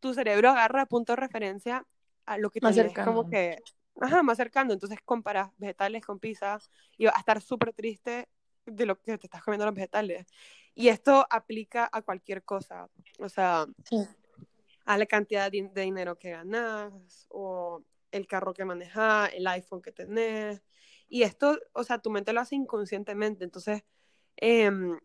tu 0.00 0.14
cerebro 0.14 0.50
agarra 0.50 0.86
punto 0.86 1.12
de 1.12 1.16
referencia 1.16 1.86
a 2.24 2.38
lo 2.38 2.50
que 2.50 2.60
Más 2.60 2.74
cercano. 2.74 3.14
como 3.14 3.30
que, 3.30 3.58
ajá, 4.00 4.22
más 4.22 4.36
cercano, 4.36 4.72
entonces 4.72 4.98
comparas 5.04 5.50
vegetales 5.58 6.04
con 6.04 6.18
pizza 6.18 6.58
y 6.96 7.06
vas 7.06 7.14
a 7.16 7.20
estar 7.20 7.40
súper 7.40 7.72
triste 7.72 8.28
de 8.64 8.86
lo 8.86 9.00
que 9.00 9.16
te 9.18 9.26
estás 9.26 9.42
comiendo 9.42 9.64
los 9.66 9.74
vegetales. 9.74 10.26
Y 10.74 10.88
esto 10.88 11.26
aplica 11.30 11.88
a 11.90 12.02
cualquier 12.02 12.42
cosa, 12.42 12.88
o 13.18 13.28
sea, 13.28 13.66
Sí. 13.84 13.96
a 14.84 14.98
la 14.98 15.06
cantidad 15.06 15.50
de, 15.50 15.68
de 15.72 15.82
dinero 15.82 16.16
que 16.16 16.30
ganas 16.30 17.26
o 17.30 17.82
el 18.16 18.26
carro 18.26 18.54
que 18.54 18.64
manejas, 18.64 19.30
el 19.34 19.46
iPhone 19.46 19.82
que 19.82 19.92
tenés. 19.92 20.62
Y 21.08 21.22
esto, 21.22 21.58
o 21.72 21.84
sea, 21.84 21.98
tu 21.98 22.10
mente 22.10 22.32
lo 22.32 22.40
hace 22.40 22.56
inconscientemente. 22.56 23.44
Entonces, 23.44 23.84
em, 24.36 24.98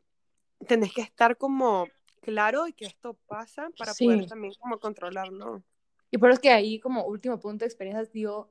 tenés 0.68 0.94
que 0.94 1.02
estar 1.02 1.38
como 1.38 1.88
claro 2.22 2.68
y 2.68 2.74
que 2.74 2.86
esto 2.86 3.16
pasa 3.28 3.70
para 3.78 3.94
Sí. 3.94 4.06
poder 4.06 4.28
también 4.28 4.54
como 4.60 4.80
controlarlo. 4.80 5.64
Y 6.12 6.18
por 6.18 6.30
eso 6.30 6.36
es 6.36 6.40
que 6.42 6.52
ahí, 6.52 6.80
como 6.80 7.06
último 7.06 7.40
punto 7.40 7.64
de 7.64 7.68
experiencias, 7.68 8.12
digo, 8.12 8.50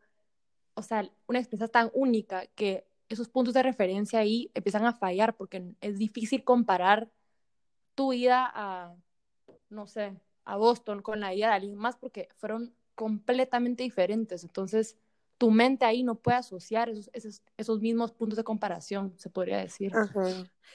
o 0.74 0.82
sea, 0.82 1.08
una 1.26 1.38
experiencia 1.38 1.68
tan 1.68 1.90
única 1.92 2.46
que 2.54 2.86
esos 3.08 3.28
puntos 3.28 3.54
de 3.54 3.62
referencia 3.62 4.20
ahí 4.20 4.50
empiezan 4.54 4.86
a 4.86 4.92
fallar 4.94 5.36
porque 5.36 5.74
es 5.80 5.98
difícil 5.98 6.44
comparar 6.44 7.10
tu 7.94 8.12
vida 8.12 8.50
a, 8.54 8.94
no 9.68 9.86
sé, 9.86 10.20
a 10.44 10.56
Boston 10.56 11.02
con 11.02 11.20
la 11.20 11.32
vida 11.32 11.48
de 11.48 11.54
alguien 11.54 11.76
más 11.76 11.96
porque 11.96 12.28
fueron 12.36 12.74
completamente 13.00 13.82
diferentes. 13.82 14.44
Entonces, 14.44 14.98
tu 15.38 15.50
mente 15.50 15.86
ahí 15.86 16.02
no 16.02 16.16
puede 16.16 16.36
asociar 16.36 16.90
esos, 16.90 17.08
esos, 17.14 17.42
esos 17.56 17.80
mismos 17.80 18.12
puntos 18.12 18.36
de 18.36 18.44
comparación, 18.44 19.14
se 19.16 19.30
podría 19.30 19.56
decir. 19.56 19.96
Ajá. 19.96 20.22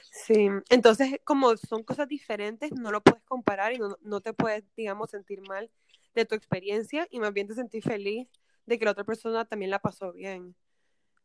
Sí, 0.10 0.50
entonces 0.72 1.20
como 1.24 1.56
son 1.56 1.84
cosas 1.84 2.08
diferentes, 2.08 2.72
no 2.72 2.90
lo 2.90 3.04
puedes 3.04 3.22
comparar 3.26 3.74
y 3.74 3.78
no, 3.78 3.96
no 4.02 4.22
te 4.22 4.34
puedes, 4.34 4.64
digamos, 4.76 5.12
sentir 5.12 5.40
mal 5.48 5.70
de 6.16 6.26
tu 6.26 6.34
experiencia 6.34 7.08
y 7.12 7.20
más 7.20 7.32
bien 7.32 7.46
te 7.46 7.54
sentís 7.54 7.84
feliz 7.84 8.28
de 8.66 8.80
que 8.80 8.86
la 8.86 8.92
otra 8.92 9.04
persona 9.04 9.46
también 9.46 9.70
la 9.70 9.78
pasó 9.78 10.12
bien. 10.12 10.56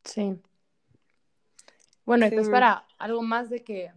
Sí. 0.04 0.38
Bueno, 2.04 2.26
y 2.26 2.30
pues 2.30 2.44
Sí. 2.44 2.52
para 2.52 2.86
algo 2.98 3.22
más 3.22 3.48
de 3.48 3.64
que 3.64 3.90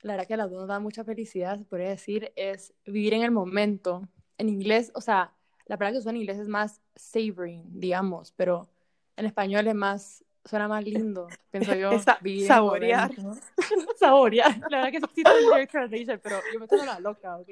la 0.00 0.14
verdad 0.14 0.26
que 0.26 0.34
a 0.34 0.38
las 0.38 0.50
dos 0.50 0.60
nos 0.60 0.68
da 0.68 0.80
mucha 0.80 1.04
felicidad, 1.04 1.58
se 1.58 1.66
podría 1.66 1.90
decir, 1.90 2.32
es 2.36 2.72
vivir 2.86 3.12
en 3.12 3.22
el 3.22 3.32
momento. 3.32 4.08
En 4.38 4.48
inglés, 4.48 4.90
o 4.94 5.02
sea, 5.02 5.34
la 5.70 5.76
palabra 5.78 5.92
que 5.92 5.98
usa 6.00 6.10
en 6.10 6.16
inglés 6.16 6.38
es 6.40 6.48
más 6.48 6.80
savoring, 6.96 7.62
digamos, 7.78 8.32
pero 8.32 8.68
en 9.16 9.24
español 9.26 9.68
es 9.68 9.74
más, 9.76 10.24
suena 10.44 10.66
más 10.66 10.82
lindo, 10.82 11.28
pienso 11.52 11.74
yo, 11.76 11.92
Es 11.92 12.02
sa- 12.02 12.18
vivir 12.20 12.40
en 12.40 12.42
el 12.42 12.48
saborear. 12.48 13.18
momento. 13.18 13.40
Saborear. 13.96 14.58
La 14.68 14.78
verdad 14.84 14.90
que 14.90 15.00
sí 15.14 15.22
en 15.24 15.48
direct 15.50 15.70
translation, 15.70 16.20
pero 16.20 16.40
yo 16.52 16.58
me 16.58 16.64
estoy 16.64 16.84
la 16.84 16.98
loca, 16.98 17.36
¿ok? 17.36 17.48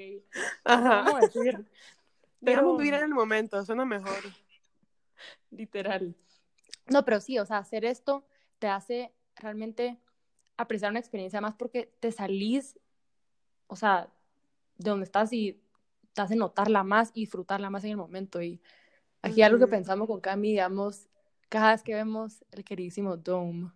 Ajá. 0.64 1.04
¿Cómo 1.06 1.18
decir? 1.20 1.64
Pero- 2.44 2.76
vivir 2.76 2.94
en 2.94 3.02
el 3.04 3.14
momento, 3.14 3.64
suena 3.64 3.84
mejor. 3.84 4.18
Literal. 5.50 6.14
No, 6.88 7.04
pero 7.04 7.20
sí, 7.20 7.38
o 7.38 7.46
sea, 7.46 7.58
hacer 7.58 7.84
esto 7.84 8.24
te 8.58 8.66
hace 8.66 9.12
realmente 9.36 9.96
apreciar 10.56 10.90
una 10.90 10.98
experiencia 11.00 11.40
más 11.40 11.54
porque 11.54 11.92
te 12.00 12.10
salís, 12.10 12.78
o 13.68 13.76
sea, 13.76 14.08
de 14.76 14.90
donde 14.90 15.04
estás 15.04 15.32
y 15.32 15.60
te 16.18 16.22
hace 16.22 16.34
notarla 16.34 16.82
más 16.82 17.12
y 17.14 17.20
disfrutarla 17.20 17.70
más 17.70 17.84
en 17.84 17.90
el 17.90 17.96
momento. 17.96 18.42
Y 18.42 18.60
aquí 19.22 19.40
algo 19.42 19.60
que 19.60 19.68
pensamos 19.68 20.08
con 20.08 20.20
Cami, 20.20 20.48
digamos, 20.48 21.06
cada 21.48 21.70
vez 21.70 21.84
que 21.84 21.94
vemos 21.94 22.44
el 22.50 22.64
queridísimo 22.64 23.16
Dome 23.16 23.70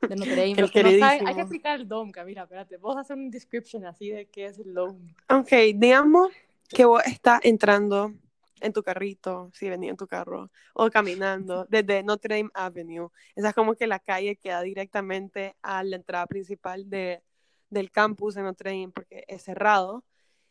de 0.00 0.16
Notre 0.16 0.30
Dame, 0.36 0.52
El 0.52 0.60
los 0.62 0.70
que 0.70 0.82
no 0.82 0.88
saben, 0.88 1.02
hay 1.02 1.08
queridísimo. 1.10 1.34
que 1.34 1.40
explicar 1.42 1.78
el 1.78 1.86
Dome, 1.86 2.10
Camila, 2.10 2.44
espérate, 2.44 2.78
vos 2.78 2.96
hacer 2.96 3.18
un 3.18 3.30
description 3.30 3.84
así 3.84 4.08
de 4.08 4.24
qué 4.30 4.46
es 4.46 4.58
el 4.58 4.72
Dome. 4.72 5.14
Ok, 5.28 5.50
digamos 5.74 6.32
que 6.70 6.86
vos 6.86 7.02
estás 7.04 7.40
entrando 7.42 8.14
en 8.62 8.72
tu 8.72 8.82
carrito, 8.82 9.50
si 9.52 9.68
venía 9.68 9.90
en 9.90 9.98
tu 9.98 10.06
carro, 10.06 10.50
o 10.72 10.88
caminando 10.88 11.66
desde 11.68 12.02
Notre 12.02 12.38
Dame 12.38 12.50
Avenue. 12.54 13.10
Esa 13.36 13.50
es 13.50 13.54
como 13.54 13.74
que 13.74 13.86
la 13.86 13.98
calle 13.98 14.36
que 14.36 14.48
da 14.48 14.62
directamente 14.62 15.54
a 15.60 15.84
la 15.84 15.96
entrada 15.96 16.26
principal 16.26 16.88
de, 16.88 17.22
del 17.68 17.90
campus 17.90 18.36
de 18.36 18.42
Notre 18.42 18.70
Dame, 18.70 18.88
porque 18.88 19.26
es 19.28 19.42
cerrado. 19.42 20.02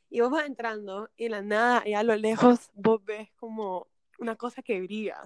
Y 0.09 0.21
vos 0.21 0.31
vas 0.31 0.45
entrando 0.45 1.09
y 1.17 1.25
de 1.25 1.29
la 1.29 1.41
nada, 1.41 1.83
y 1.85 1.93
a 1.93 2.03
lo 2.03 2.15
lejos, 2.15 2.69
vos 2.73 3.03
ves 3.03 3.29
como 3.35 3.87
una 4.19 4.35
cosa 4.35 4.61
que 4.61 4.79
brilla 4.81 5.21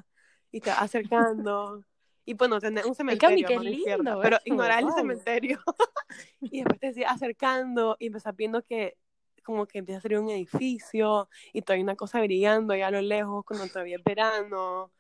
y 0.52 0.62
te 0.62 0.70
va 0.70 0.78
acercando. 0.80 1.84
Y 2.24 2.36
bueno, 2.36 2.60
tenés 2.60 2.86
un 2.86 2.94
cementerio 2.94 3.60
lindo 3.60 4.20
pero 4.22 4.38
ignorar 4.46 4.84
el 4.84 4.92
cementerio. 4.94 5.60
y 6.40 6.60
después 6.60 6.80
te 6.80 6.94
sigues 6.94 7.10
acercando 7.10 7.98
y 8.00 8.06
empezás 8.06 8.36
viendo 8.36 8.64
que 8.64 8.96
como 9.44 9.66
que 9.66 9.80
empieza 9.80 9.98
a 9.98 10.02
salir 10.02 10.20
un 10.20 10.30
edificio 10.30 11.28
y 11.52 11.64
todavía 11.64 11.80
hay 11.80 11.84
una 11.84 11.96
cosa 11.96 12.22
brillando 12.22 12.74
allá 12.74 12.88
a 12.88 12.92
lo 12.92 13.02
lejos 13.02 13.44
cuando 13.44 13.68
todavía 13.68 13.98
es 13.98 14.04
verano. 14.04 14.92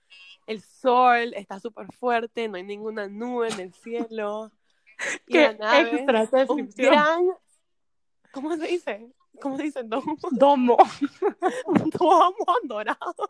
El 0.47 0.61
sol 0.61 1.33
está 1.35 1.59
súper 1.59 1.91
fuerte, 1.93 2.47
no 2.47 2.55
hay 2.55 2.63
ninguna 2.63 3.07
nube 3.07 3.49
en 3.49 3.59
el 3.59 3.73
cielo. 3.73 4.51
Y 5.27 5.37
la 5.37 5.53
nave, 5.53 5.95
extra 5.95 6.45
un 6.47 6.69
gran, 6.75 7.25
¿cómo 8.31 8.55
se 8.55 8.67
dice? 8.67 9.11
¿Cómo 9.41 9.57
se 9.57 9.63
dice? 9.63 9.83
Domo, 9.83 10.17
Domo. 10.31 10.77
domo 11.99 12.57
dorado. 12.63 13.27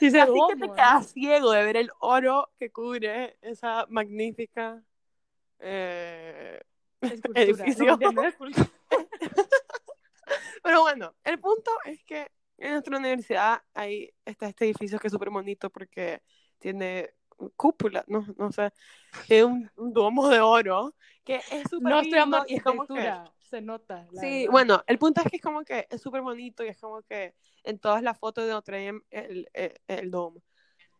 Dice 0.00 0.20
Así 0.20 0.30
domo. 0.30 0.48
que 0.48 0.56
te 0.56 0.68
quedas 0.68 1.12
ciego 1.12 1.52
de 1.52 1.64
ver 1.64 1.76
el 1.76 1.90
oro 2.00 2.50
que 2.58 2.70
cubre 2.70 3.36
esa 3.42 3.86
magnífica 3.88 4.82
eh, 5.58 6.60
edificio. 7.34 7.96
No. 7.96 8.22
Pero 10.62 10.82
bueno, 10.82 11.14
el 11.24 11.38
punto 11.40 11.70
es 11.84 12.04
que 12.04 12.30
en 12.58 12.72
nuestra 12.72 12.98
universidad 12.98 13.62
hay 13.74 14.12
está 14.24 14.48
este 14.48 14.64
edificio 14.66 14.98
que 14.98 15.06
es 15.06 15.12
súper 15.12 15.30
bonito 15.30 15.70
porque 15.70 16.22
tiene 16.58 17.14
cúpula, 17.56 18.04
no, 18.08 18.26
no 18.36 18.50
sé, 18.52 18.72
tiene 19.26 19.44
un, 19.44 19.70
un 19.76 19.92
domo 19.92 20.28
de 20.28 20.40
oro 20.40 20.94
que 21.24 21.36
es 21.36 21.70
súper 21.70 21.92
No 21.92 22.02
lindo 22.02 22.44
y 22.48 22.56
es 22.56 22.62
como 22.62 22.86
que 22.86 23.12
se 23.48 23.60
nota. 23.60 24.06
Sí, 24.12 24.40
verdad. 24.40 24.52
bueno, 24.52 24.84
el 24.86 24.98
punto 24.98 25.20
es 25.22 25.30
que 25.30 25.36
es 25.36 25.42
como 25.42 25.64
que 25.64 25.86
es 25.90 26.00
súper 26.00 26.22
bonito 26.22 26.64
y 26.64 26.68
es 26.68 26.78
como 26.78 27.02
que 27.02 27.34
en 27.64 27.78
todas 27.78 28.02
las 28.02 28.18
fotos 28.18 28.44
de 28.44 28.52
Notre 28.52 28.86
Dame 28.86 29.00
el, 29.10 29.48
el, 29.52 29.80
el 29.88 30.10
dome. 30.10 30.40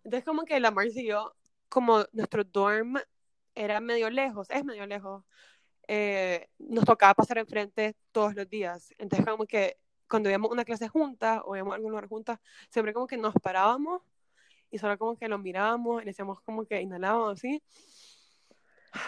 Entonces 0.05 0.25
como 0.25 0.45
que 0.45 0.59
la 0.61 0.71
Marcy 0.71 1.01
y 1.01 1.09
yo, 1.09 1.35
como 1.69 2.05
nuestro 2.13 2.45
dorm 2.45 2.97
era 3.55 3.81
medio 3.81 4.09
lejos, 4.11 4.49
es 4.51 4.65
medio 4.65 4.87
lejos, 4.87 5.25
eh, 5.87 6.49
nos 6.59 6.85
tocaba 6.85 7.15
pasar 7.15 7.39
enfrente 7.39 7.97
todos 8.13 8.35
los 8.35 8.49
días. 8.49 8.95
Entonces 8.99 9.27
como 9.27 9.47
que 9.47 9.79
cuando 10.09 10.29
íbamos 10.31 10.51
una 10.51 10.65
clase 10.65 10.89
juntas 10.89 11.41
o 11.45 11.57
íbamos 11.57 11.73
a 11.73 11.77
algún 11.77 11.91
lugar 11.91 12.09
juntas, 12.09 12.39
siempre 12.71 12.93
como 12.93 13.07
que 13.07 13.17
nos 13.17 13.35
parábamos 13.35 14.03
y 14.71 14.79
solo 14.79 14.99
como 14.99 15.17
que 15.17 15.29
lo 15.29 15.39
mirábamos 15.39 16.03
y 16.03 16.05
le 16.05 16.11
decíamos 16.11 16.41
como 16.43 16.65
que 16.67 16.81
inhalábamos 16.81 17.39
así. 17.39 17.63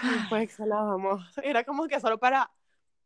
Y 0.03 0.09
después 0.09 0.43
exhalábamos. 0.43 1.23
Era 1.43 1.65
como 1.65 1.87
que 1.87 2.01
solo 2.01 2.19
para 2.19 2.51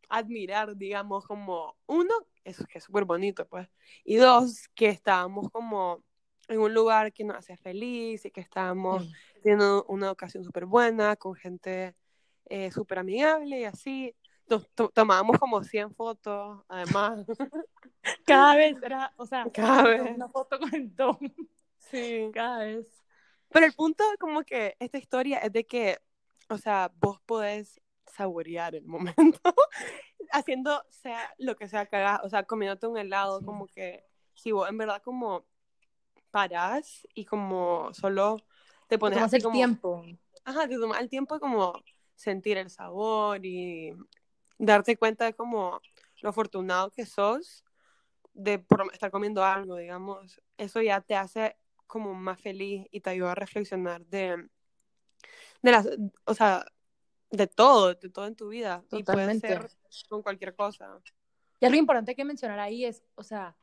admirar, 0.08 0.76
digamos, 0.76 1.26
como 1.26 1.76
uno, 1.86 2.14
eso 2.44 2.64
que 2.66 2.78
es 2.78 2.84
súper 2.84 3.04
bonito, 3.04 3.46
pues, 3.46 3.68
y 4.04 4.16
dos, 4.16 4.68
que 4.74 4.88
estábamos 4.88 5.50
como 5.50 6.02
en 6.48 6.60
un 6.60 6.74
lugar 6.74 7.12
que 7.12 7.24
nos 7.24 7.36
hacía 7.38 7.56
feliz 7.56 8.24
y 8.26 8.30
que 8.30 8.40
estábamos 8.42 9.04
Sí. 9.04 9.12
teniendo 9.42 9.84
una 9.88 10.10
ocasión 10.10 10.44
súper 10.44 10.66
buena, 10.66 11.16
con 11.16 11.34
gente 11.34 11.94
eh, 12.46 12.70
súper 12.70 12.98
amigable 12.98 13.60
y 13.60 13.64
así. 13.64 14.14
To- 14.46 14.90
tomábamos 14.90 15.38
como 15.38 15.62
100 15.64 15.94
fotos, 15.94 16.62
además. 16.68 17.26
Cada 18.26 18.56
vez 18.56 18.76
era, 18.82 19.12
o 19.16 19.24
sea, 19.24 19.46
Cada 19.52 19.84
vez. 19.84 20.16
una 20.16 20.28
foto 20.28 20.58
con 20.58 20.74
el 20.74 20.94
dom. 20.94 21.18
Sí. 21.78 22.30
Cada 22.34 22.58
vez. 22.64 22.86
Pero 23.50 23.64
el 23.66 23.72
punto 23.72 24.04
como 24.20 24.42
que 24.42 24.76
esta 24.78 24.98
historia 24.98 25.38
es 25.38 25.52
de 25.52 25.64
que, 25.64 25.98
o 26.50 26.58
sea, 26.58 26.92
vos 27.00 27.18
podés 27.24 27.80
saborear 28.16 28.74
el 28.74 28.85
momento 28.87 29.40
haciendo 30.33 30.83
sea 30.90 31.35
lo 31.38 31.57
que 31.57 31.68
sea 31.68 31.87
que 31.87 31.96
hagas, 31.96 32.20
o 32.24 32.29
sea, 32.29 32.44
comiéndote 32.44 32.87
un 32.87 32.98
helado, 32.98 33.40
Sí. 33.40 33.44
como 33.46 33.66
que 33.66 34.05
si 34.35 34.53
vos 34.53 34.68
en 34.68 34.79
verdad 34.79 35.03
como 35.03 35.46
parás 36.31 37.07
y 37.14 37.24
como 37.24 37.92
solo 37.94 38.37
te 38.88 38.98
pones 38.98 39.18
así 39.22 39.37
el 39.37 39.42
como, 39.42 39.55
tiempo. 39.55 40.05
ajá, 40.44 40.68
te 40.68 40.79
tomas 40.79 41.00
el 41.00 41.09
tiempo 41.09 41.35
de 41.35 41.40
como 41.40 41.72
sentir 42.14 42.59
el 42.59 42.70
sabor 42.70 43.44
y 43.44 43.94
darte 44.59 44.96
cuenta 44.96 45.24
de 45.24 45.35
como 45.35 45.81
lo 46.22 46.29
afortunado 46.31 46.90
que 46.90 47.07
sos 47.07 47.64
de 48.33 48.59
por 48.59 48.85
estar 48.92 49.11
comiendo 49.11 49.44
algo, 49.44 49.77
digamos, 49.77 50.40
eso 50.57 50.83
ya 50.83 51.00
te 51.00 51.14
hace 51.14 51.57
como 51.87 52.14
más 52.14 52.40
feliz 52.40 52.87
y 52.90 53.00
te 53.00 53.11
ayuda 53.11 53.33
a 53.33 53.35
reflexionar 53.37 54.05
de, 54.07 54.48
de 55.62 55.70
las, 55.70 55.88
o 56.24 56.35
sea, 56.35 56.64
de 57.30 57.46
todo, 57.46 57.94
de 57.94 58.08
todo 58.10 58.26
en 58.26 58.37
tu 58.37 58.48
vida. 58.48 58.84
Totalmente. 58.88 59.46
Y 59.46 59.50
puede 59.50 59.68
ser 59.68 59.70
con 60.08 60.22
cualquier 60.22 60.54
cosa. 60.54 61.00
Y 61.60 61.66
algo 61.66 61.78
importante 61.78 62.14
que 62.14 62.24
mencionar 62.24 62.60
ahí 62.60 62.84
es, 62.84 63.02
o 63.14 63.22
sea, 63.22 63.56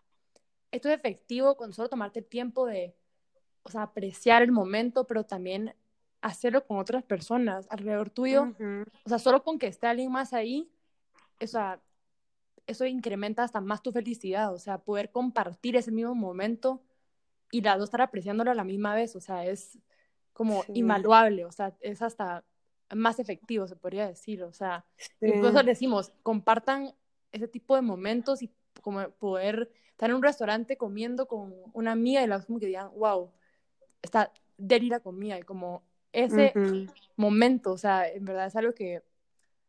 esto 0.72 0.90
es 0.90 0.96
efectivo 0.96 1.56
con 1.58 1.74
solo 1.74 1.90
tomarte 1.90 2.22
tiempo 2.22 2.66
de, 2.66 2.96
o 3.64 3.70
sea, 3.70 3.84
apreciar 3.84 4.42
el 4.42 4.52
momento, 4.52 5.06
pero 5.06 5.26
también 5.26 5.76
hacerlo 6.22 6.66
con 6.66 6.78
otras 6.80 7.04
personas 7.04 7.68
alrededor 7.70 8.10
tuyo. 8.10 8.44
Ujú. 8.44 8.84
O 9.06 9.10
sea, 9.10 9.20
solo 9.20 9.44
con 9.44 9.60
que 9.60 9.68
esté 9.68 9.88
alguien 9.88 10.12
más 10.12 10.34
ahí, 10.34 10.72
o 11.42 11.48
sea, 11.48 11.82
eso 12.68 12.86
incrementa 12.86 13.44
hasta 13.44 13.60
más 13.60 13.82
tu 13.82 13.92
felicidad. 13.92 14.54
O 14.54 14.60
sea, 14.60 14.78
poder 14.78 15.12
compartir 15.12 15.76
ese 15.76 15.92
mismo 15.92 16.16
momento 16.16 16.82
y 17.52 17.62
las 17.62 17.78
dos 17.78 17.86
estar 17.88 18.02
apreciándolo 18.02 18.52
a 18.52 18.56
la 18.56 18.64
misma 18.64 18.96
vez. 18.96 19.16
O 19.16 19.20
sea, 19.20 19.46
es 19.46 19.78
como 20.34 20.64
Sí. 20.64 20.74
invaluable. 20.76 21.46
O 21.46 21.52
sea, 21.52 21.76
es 21.82 22.02
hasta 22.02 22.46
más 22.96 23.20
efectivo, 23.20 23.68
se 23.68 23.76
podría 23.76 24.08
decir. 24.08 24.44
O 24.44 24.54
sea, 24.54 24.86
Sí. 24.98 25.10
eso 25.22 25.64
decimos, 25.64 26.12
compartan 26.24 26.94
ese 27.32 27.48
tipo 27.48 27.76
de 27.76 27.82
momentos 27.82 28.42
y 28.42 28.52
como 28.82 29.10
poder 29.12 29.72
estar 29.92 30.10
en 30.10 30.16
un 30.18 30.24
restaurante 30.24 30.78
comiendo 30.78 31.28
con 31.28 31.54
una 31.74 31.92
amiga 31.92 32.24
y 32.24 32.28
las 32.28 32.46
como 32.46 32.60
que 32.60 32.66
digan, 32.66 32.92
wow, 32.96 33.32
está 34.02 34.32
deli 34.58 34.90
la 34.90 35.00
comida 35.00 35.38
y 35.40 35.44
como 35.44 35.84
ese 36.12 36.54
Ujú. 36.56 36.92
momento, 37.16 37.72
o 37.74 37.78
sea, 37.78 38.08
en 38.08 38.26
verdad 38.26 38.48
es 38.48 38.56
algo 38.56 38.74
que 38.74 39.04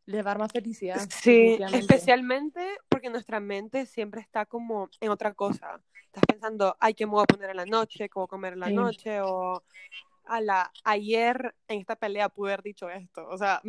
le 0.07 0.23
va 0.23 0.33
a 0.33 0.35
dar 0.35 0.39
más 0.41 0.53
felicidad. 0.53 1.07
Sí, 1.11 1.59
especialmente 1.73 2.67
porque 2.89 3.11
nuestra 3.11 3.39
mente 3.41 3.87
siempre 3.87 4.21
está 4.21 4.47
como 4.47 4.89
en 5.01 5.11
otra 5.11 5.33
cosa. 5.35 5.81
Estás 6.07 6.25
pensando, 6.27 6.77
ay, 6.81 6.95
¿qué 6.95 7.07
me 7.07 7.13
voy 7.13 7.23
a 7.23 7.27
poner 7.27 7.51
en 7.51 7.57
la 7.57 7.67
noche? 7.67 8.09
¿Qué 8.09 8.15
voy 8.15 8.25
a 8.25 8.27
comer 8.27 8.55
en 8.55 8.61
la 8.61 8.69
Sí. 8.69 8.75
noche? 8.75 9.21
O 9.23 9.63
a 10.25 10.41
la, 10.41 10.73
ayer 10.85 11.55
en 11.69 11.81
esta 11.81 11.97
pelea 11.97 12.29
pude 12.29 12.53
haber 12.53 12.63
dicho 12.63 12.89
esto. 12.89 13.27
O 13.29 13.37
sea, 13.39 13.61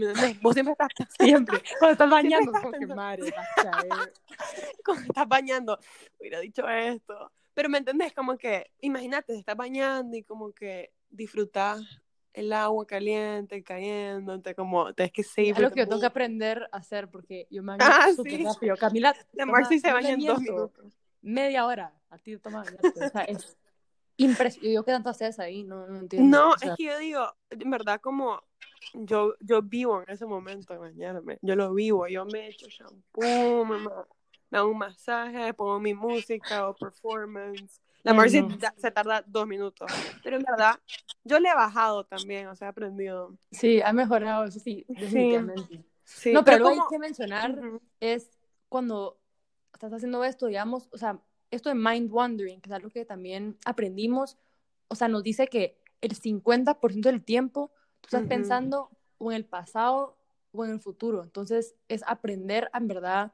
vos 0.42 0.54
siempre 0.54 0.74
estás 0.74 0.90
Siempre. 1.20 1.62
Cuando 1.80 1.92
estás 1.94 2.10
bañando, 2.10 2.52
estás 2.52 2.62
como 2.64 2.80
que 2.80 2.88
madre, 2.88 3.34
caer. 3.56 4.14
cuando 4.86 5.04
estás 5.04 5.28
bañando, 5.28 5.80
hubiera 6.20 6.40
dicho 6.40 6.68
esto. 6.68 7.32
Pero 7.54 7.70
me 7.70 7.78
entendés, 7.78 8.14
como 8.14 8.38
que, 8.38 8.72
imagínate, 8.82 9.34
te 9.34 9.40
estás 9.40 9.56
bañando 9.56 10.18
y 10.18 10.24
como 10.24 10.52
que 10.54 10.92
disfrutas 11.10 11.82
el 12.34 12.52
agua 12.52 12.88
caliente 12.88 13.64
cayéndote, 13.64 14.56
como, 14.56 14.92
tenés 14.94 15.12
que 15.12 15.22
Es 15.22 15.30
seguir. 15.30 15.60
lo 15.60 15.70
que 15.72 15.82
yo 15.82 15.88
tengo 15.88 16.00
que 16.02 16.08
aprender 16.08 16.68
a 16.72 16.78
hacer 16.78 17.10
porque 17.10 17.48
yo 17.52 17.62
me 17.62 17.78
Ah, 17.80 18.08
sí. 18.24 18.44
rápido. 18.44 18.76
Camila, 18.76 19.16
De 19.32 19.46
Marcy 19.46 19.80
se 19.80 19.92
baña 19.94 20.10
en 20.10 20.26
dos 20.26 20.42
minutos. 20.42 20.98
Media 21.22 21.66
hora. 21.66 21.94
A 22.10 22.18
ti 22.18 22.32
te 22.32 22.40
toma. 22.40 22.64
O 22.64 23.10
sea, 23.10 23.22
es 23.24 23.56
impresionante. 24.24 24.74
Yo, 24.74 24.84
¿qué 24.84 24.92
tanto 24.92 25.10
haces 25.10 25.40
ahí? 25.40 25.64
No, 25.64 25.88
no 25.88 26.00
entiendo. 26.00 26.38
No, 26.38 26.52
O 26.52 26.58
sea, 26.58 26.72
es 26.72 26.78
que 26.78 26.84
yo 26.86 26.98
digo, 27.00 27.36
en 27.50 27.70
verdad, 27.70 28.02
como 28.02 28.42
yo, 28.94 29.36
yo 29.40 29.62
vivo 29.62 30.02
en 30.02 30.10
ese 30.10 30.26
momento 30.26 30.74
de 30.74 30.80
bañarme, 30.80 31.40
yo 31.42 31.56
lo 31.56 31.74
vivo, 31.74 32.08
yo 32.08 32.26
me 32.26 32.48
echo 32.48 32.68
shampoo, 32.70 33.66
me, 33.66 33.78
hago 34.58 34.70
un 34.70 34.78
masaje, 34.78 35.54
pongo 35.54 35.80
mi 35.80 35.94
música 35.94 36.70
o 36.70 36.76
performance. 36.76 37.80
La 38.04 38.14
Marcy 38.14 38.42
no. 38.42 38.58
da- 38.58 38.74
se 38.78 38.92
tarda 38.92 39.24
dos 39.26 39.48
minutos, 39.48 39.90
pero 40.24 40.36
en 40.36 40.44
verdad, 40.44 40.80
yo 41.24 41.40
le 41.40 41.50
he 41.50 41.56
bajado 41.56 42.04
también, 42.06 42.48
o 42.48 42.56
sea, 42.56 42.68
he 42.68 42.72
aprendido. 42.72 43.36
Sí, 43.52 43.82
ha 43.82 43.94
mejorado, 43.94 44.44
eso 44.46 44.60
sí, 44.60 44.86
definitivamente. 44.90 45.84
Sí, 46.04 46.34
no, 46.34 46.44
pero, 46.44 46.68
hay 46.68 46.76
como- 46.78 46.90
que 46.90 47.00
mencionar 47.00 47.52
Ujú. 47.58 47.82
es 48.02 48.30
cuando 48.68 49.18
estás 49.74 49.94
haciendo 49.94 50.24
esto, 50.24 50.48
digamos, 50.48 50.90
o 50.92 50.98
sea, 50.98 51.20
esto 51.56 51.70
de 51.70 51.76
mind 51.76 52.12
wandering, 52.12 52.62
que 52.62 52.70
es 52.70 52.74
algo 52.76 52.90
que 52.90 53.06
también 53.06 53.58
aprendimos, 53.66 54.38
o 54.88 54.96
sea, 54.96 55.08
nos 55.08 55.24
dice 55.24 55.48
que 55.48 55.78
el 56.02 56.16
50% 56.16 57.10
del 57.10 57.24
tiempo 57.24 57.72
tú 58.02 58.08
estás 58.08 58.28
pensando 58.28 58.90
o 59.18 59.32
en 59.32 59.38
el 59.38 59.46
pasado 59.46 60.18
o 60.52 60.66
en 60.66 60.72
el 60.72 60.80
futuro. 60.80 61.24
Entonces, 61.24 61.76
es 61.88 62.04
aprender 62.06 62.70
a 62.74 62.80
en 62.80 62.88
verdad 62.88 63.34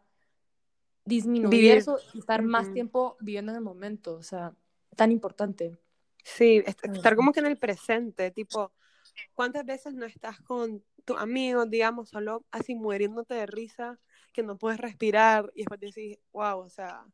disminuir 1.05 1.51
Vivir. 1.62 1.77
eso 1.79 1.99
y 2.13 2.19
estar 2.19 2.43
más 2.43 2.71
tiempo 2.71 3.17
viviendo 3.19 3.51
en 3.51 3.58
el 3.58 3.63
momento, 3.63 4.15
o 4.15 4.23
sea, 4.23 4.53
tan 4.95 5.12
importante. 5.12 5.79
Sí, 6.23 6.62
est- 6.65 6.86
estar 6.86 7.15
como 7.15 7.32
que 7.32 7.39
en 7.39 7.47
el 7.47 7.58
presente, 7.58 8.32
tipo, 8.32 8.71
¿cuántas 9.34 9.65
veces 9.65 9.93
no 9.93 10.05
estás 10.05 10.39
con 10.41 10.84
tus 11.05 11.17
amigos, 11.17 11.69
digamos, 11.69 12.10
solo 12.10 12.45
así 12.51 12.75
muriéndote 12.75 13.34
de 13.34 13.45
risa, 13.47 13.99
que 14.34 14.43
no 14.43 14.58
puedes 14.58 14.79
respirar 14.79 15.51
y 15.55 15.60
después 15.62 15.79
decís, 15.79 16.19
wow, 16.32 16.60
o 16.60 16.69
sea, 16.69 17.05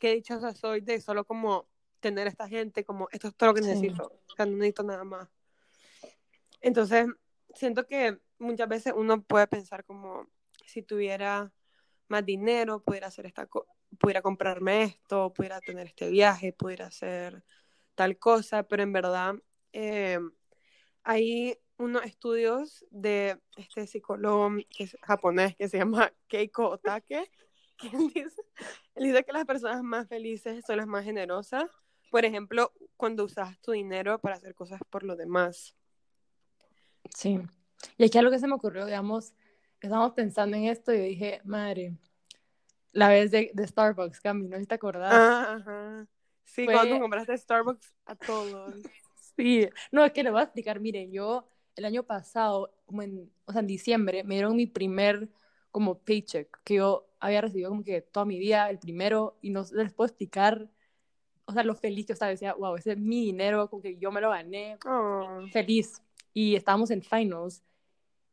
qué 0.00 0.14
dichosa 0.14 0.52
soy 0.54 0.80
de 0.80 1.00
solo 1.00 1.24
como 1.24 1.68
tener 2.00 2.26
esta 2.26 2.48
gente, 2.48 2.84
como 2.84 3.08
esto 3.12 3.28
es 3.28 3.36
todo 3.36 3.50
lo 3.50 3.54
que 3.54 3.62
Sí. 3.62 3.68
necesito, 3.68 4.06
o 4.32 4.34
sea, 4.34 4.46
no 4.46 4.56
necesito 4.56 4.82
nada 4.82 5.04
más. 5.04 5.28
Entonces, 6.60 7.06
siento 7.54 7.86
que 7.86 8.18
muchas 8.38 8.68
veces 8.68 8.92
uno 8.96 9.22
puede 9.22 9.46
pensar 9.46 9.84
como, 9.84 10.26
si 10.66 10.82
tuviera 10.82 11.52
más 12.08 12.24
dinero, 12.24 12.82
pudiera 12.82 13.06
hacer 13.08 13.26
esta 13.26 13.46
co- 13.46 13.66
pudiera 13.98 14.22
comprarme 14.22 14.82
esto, 14.84 15.32
pudiera 15.32 15.60
tener 15.60 15.86
este 15.86 16.10
viaje, 16.10 16.52
pudiera 16.52 16.86
hacer 16.86 17.44
tal 17.94 18.18
cosa, 18.18 18.62
pero 18.62 18.82
en 18.82 18.92
verdad 18.92 19.34
eh, 19.72 20.18
hay 21.02 21.58
unos 21.76 22.04
estudios 22.04 22.84
de 22.90 23.38
este 23.56 23.86
psicólogo 23.86 24.50
que 24.70 24.84
es 24.84 24.96
japonés 25.02 25.56
que 25.56 25.68
se 25.68 25.78
llama 25.78 26.12
Keiko 26.28 26.68
Otake, 26.68 27.30
que 27.80 27.88
él 27.88 28.08
dice, 28.14 28.42
él 28.94 29.04
dice 29.04 29.24
que 29.24 29.32
las 29.32 29.44
personas 29.44 29.82
más 29.82 30.08
felices 30.08 30.64
son 30.66 30.76
las 30.76 30.86
más 30.86 31.04
generosas, 31.04 31.64
por 32.10 32.24
ejemplo, 32.24 32.72
cuando 32.96 33.24
usas 33.24 33.58
tu 33.60 33.72
dinero 33.72 34.18
para 34.18 34.36
hacer 34.36 34.54
cosas 34.54 34.80
por 34.90 35.04
los 35.04 35.16
demás. 35.16 35.74
Sí. 37.14 37.40
Y 37.96 38.04
aquí 38.04 38.18
algo 38.18 38.30
que 38.30 38.38
se 38.38 38.46
me 38.46 38.54
ocurrió, 38.54 38.84
digamos, 38.84 39.32
estábamos 39.80 40.12
pensando 40.12 40.56
en 40.56 40.64
esto 40.64 40.92
y 40.92 40.98
yo 40.98 41.04
dije, 41.04 41.40
madre, 41.44 41.96
la 42.92 43.08
vez 43.08 43.30
de, 43.30 43.50
de 43.54 43.66
Starbucks, 43.66 44.20
Cami, 44.20 44.48
no 44.48 44.56
sé 44.56 44.62
si 44.62 44.66
te 44.66 44.74
acordás. 44.74 45.12
Ah, 45.12 45.54
ajá. 45.54 46.06
Sí, 46.44 46.64
Fue- 46.64 46.74
cuando 46.74 46.98
compraste 46.98 47.36
Starbucks 47.36 47.94
a 48.06 48.16
todos. 48.16 48.76
Sí, 49.36 49.68
no, 49.92 50.04
es 50.04 50.12
que 50.12 50.22
le 50.22 50.30
voy 50.30 50.40
a 50.40 50.44
explicar, 50.44 50.80
miren, 50.80 51.12
yo 51.12 51.48
el 51.76 51.84
año 51.84 52.02
pasado, 52.02 52.74
como 52.84 53.02
en, 53.02 53.32
o 53.46 53.52
sea, 53.52 53.60
en 53.60 53.66
diciembre, 53.66 54.24
me 54.24 54.34
dieron 54.34 54.56
mi 54.56 54.66
primer 54.66 55.30
como 55.70 55.98
paycheck, 55.98 56.60
que 56.64 56.74
yo 56.74 57.09
había 57.20 57.40
recibido 57.42 57.68
como 57.70 57.84
que 57.84 58.00
toda 58.00 58.24
mi 58.26 58.38
vida, 58.38 58.70
el 58.70 58.78
primero, 58.78 59.36
y 59.42 59.50
no 59.50 59.64
les 59.72 59.92
puedo 59.92 60.08
explicar, 60.08 60.68
o 61.44 61.52
sea, 61.52 61.62
lo 61.62 61.74
feliz 61.74 62.06
que 62.06 62.12
estaba, 62.14 62.30
decía, 62.30 62.54
wow, 62.54 62.76
ese 62.76 62.92
es 62.92 62.98
mi 62.98 63.26
dinero, 63.26 63.68
como 63.68 63.82
que 63.82 63.96
yo 63.98 64.10
me 64.10 64.20
lo 64.20 64.30
gané, 64.30 64.78
Oh. 64.86 65.42
feliz. 65.52 66.02
Y 66.32 66.56
estábamos 66.56 66.90
en 66.90 67.02
finals, 67.02 67.62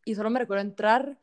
y 0.05 0.15
solo 0.15 0.29
me 0.29 0.39
recuerdo 0.39 0.61
entrar, 0.61 1.17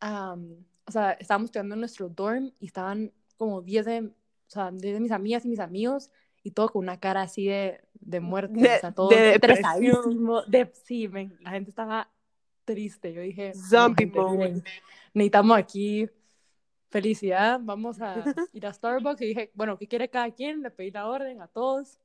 am, 0.00 0.64
o 0.86 0.92
sea, 0.92 1.12
estábamos 1.12 1.46
estudiando 1.48 1.74
en 1.74 1.80
nuestro 1.80 2.08
dorm, 2.08 2.52
y 2.60 2.66
estaban 2.66 3.12
como 3.36 3.62
10 3.62 3.86
de, 3.86 4.00
o 4.02 4.50
sea, 4.50 4.70
10 4.70 4.94
de 4.94 5.00
mis 5.00 5.12
amigas 5.12 5.44
y 5.44 5.48
mis 5.48 5.60
amigos, 5.60 6.10
y 6.42 6.50
todo 6.50 6.68
con 6.68 6.82
una 6.82 7.00
cara 7.00 7.22
así 7.22 7.46
de, 7.46 7.80
de 7.94 8.20
muerte, 8.20 8.60
De- 8.60 8.76
o 8.76 8.80
sea, 8.80 8.92
todo 8.92 9.08
de 9.08 9.32
estresadísimo, 9.32 10.42
de, 10.42 10.70
sí, 10.84 11.08
la 11.40 11.50
gente 11.50 11.70
estaba 11.70 12.10
triste, 12.64 13.12
yo 13.12 13.20
dije, 13.22 13.52
Zombie 13.54 14.06
miren, 14.06 14.62
necesitamos 15.12 15.56
aquí 15.58 16.08
felicidad, 16.94 17.58
vamos 17.60 18.00
a 18.00 18.14
ir 18.52 18.64
a 18.64 18.72
Starbucks, 18.72 19.20
y 19.22 19.26
dije, 19.26 19.50
bueno, 19.54 19.76
¿qué 19.76 19.88
quiere 19.88 20.08
cada 20.08 20.30
quien? 20.30 20.62
Le 20.62 20.70
pedí 20.70 20.92
la 20.92 21.08
orden 21.08 21.42
a 21.42 21.48
todos, 21.48 21.98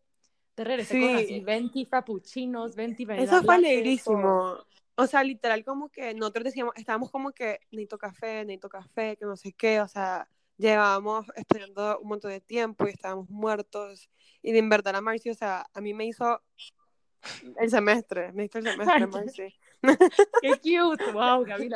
te 0.55 0.63
regresé 0.63 0.99
con 0.99 1.09
Sí. 1.09 1.23
así 1.23 1.39
20 1.41 1.85
frappuccinos, 1.85 2.75
20 2.75 3.05
Eso 3.23 3.43
fue 3.43 3.53
alegrísimo. 3.53 4.57
O 4.95 5.05
sea, 5.05 5.23
literal, 5.23 5.63
como 5.63 5.89
que 5.89 6.15
nosotros 6.15 6.45
decíamos, 6.45 6.73
estábamos 6.75 7.11
como 7.11 7.31
que 7.31 7.59
necesito 7.71 7.99
café, 7.99 8.43
necesito 8.45 8.67
café, 8.67 9.15
que 9.15 9.25
no 9.25 9.37
sé 9.37 9.53
qué. 9.53 9.79
O 9.79 9.87
sea, 9.87 10.27
llevábamos 10.57 11.27
estudiando 11.35 11.99
un 11.99 12.09
montón 12.09 12.31
de 12.31 12.41
tiempo 12.41 12.87
y 12.87 12.89
estábamos 12.89 13.29
muertos. 13.29 14.09
Y 14.41 14.51
de 14.51 14.59
en 14.59 14.69
verdad, 14.69 14.93
la 14.93 15.01
Marcy, 15.01 15.29
o 15.29 15.35
sea, 15.35 15.67
a 15.71 15.81
mí 15.81 15.93
me 15.93 16.05
hizo 16.05 16.41
el 17.61 17.69
semestre, 17.69 18.33
me 18.33 18.45
hizo 18.45 18.57
el 18.57 18.65
semestre, 18.65 19.07
Marcy. 19.07 19.55
¡Qué 20.41 20.51
cute! 20.55 21.11
¡Wow, 21.11 21.45
sí. 21.45 21.69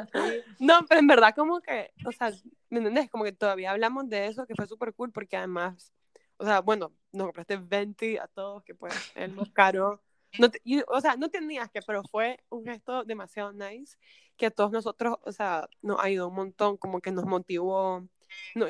No, 0.59 0.85
pero 0.87 0.99
en 0.99 1.07
verdad, 1.07 1.33
como 1.35 1.61
que, 1.61 1.91
o 2.05 2.11
sea, 2.11 2.31
¿me 2.69 2.79
entendés? 2.79 3.09
Como 3.09 3.23
que 3.23 3.31
todavía 3.31 3.71
hablamos 3.71 4.09
de 4.09 4.27
eso, 4.27 4.45
que 4.45 4.55
fue 4.55 4.67
súper 4.67 4.93
cool, 4.93 5.11
porque 5.11 5.37
además, 5.37 5.91
o 6.37 6.45
sea, 6.45 6.61
bueno, 6.61 6.91
nos 7.11 7.27
compraste 7.27 7.57
20 7.57 8.19
a 8.19 8.27
todos, 8.27 8.63
que 8.63 8.75
pues 8.75 8.93
es 9.15 9.31
lo 9.31 9.45
caro. 9.53 10.01
No 10.39 10.49
te- 10.49 10.61
y, 10.63 10.81
o 10.87 10.99
sea, 10.99 11.15
no 11.15 11.29
tenías 11.29 11.69
que, 11.69 11.81
pero 11.81 12.03
fue 12.03 12.39
un 12.49 12.65
gesto 12.65 13.03
demasiado 13.03 13.53
nice, 13.53 13.97
que 14.35 14.47
a 14.47 14.51
todos 14.51 14.71
nosotros, 14.71 15.17
o 15.23 15.31
sea, 15.31 15.69
nos 15.81 15.99
ayudó 16.03 16.29
un 16.29 16.35
montón, 16.35 16.77
como 16.77 17.01
que 17.01 17.11
nos 17.11 17.25
motivó. 17.25 18.03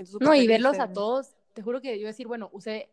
súper 0.05 0.27
No, 0.27 0.35
y 0.35 0.47
verlos 0.47 0.77
a 0.79 0.91
todos, 0.91 1.33
te 1.53 1.61
juro 1.61 1.79
que 1.81 1.99
yo 1.99 2.07
decir, 2.07 2.27
bueno, 2.27 2.49
usé 2.51 2.89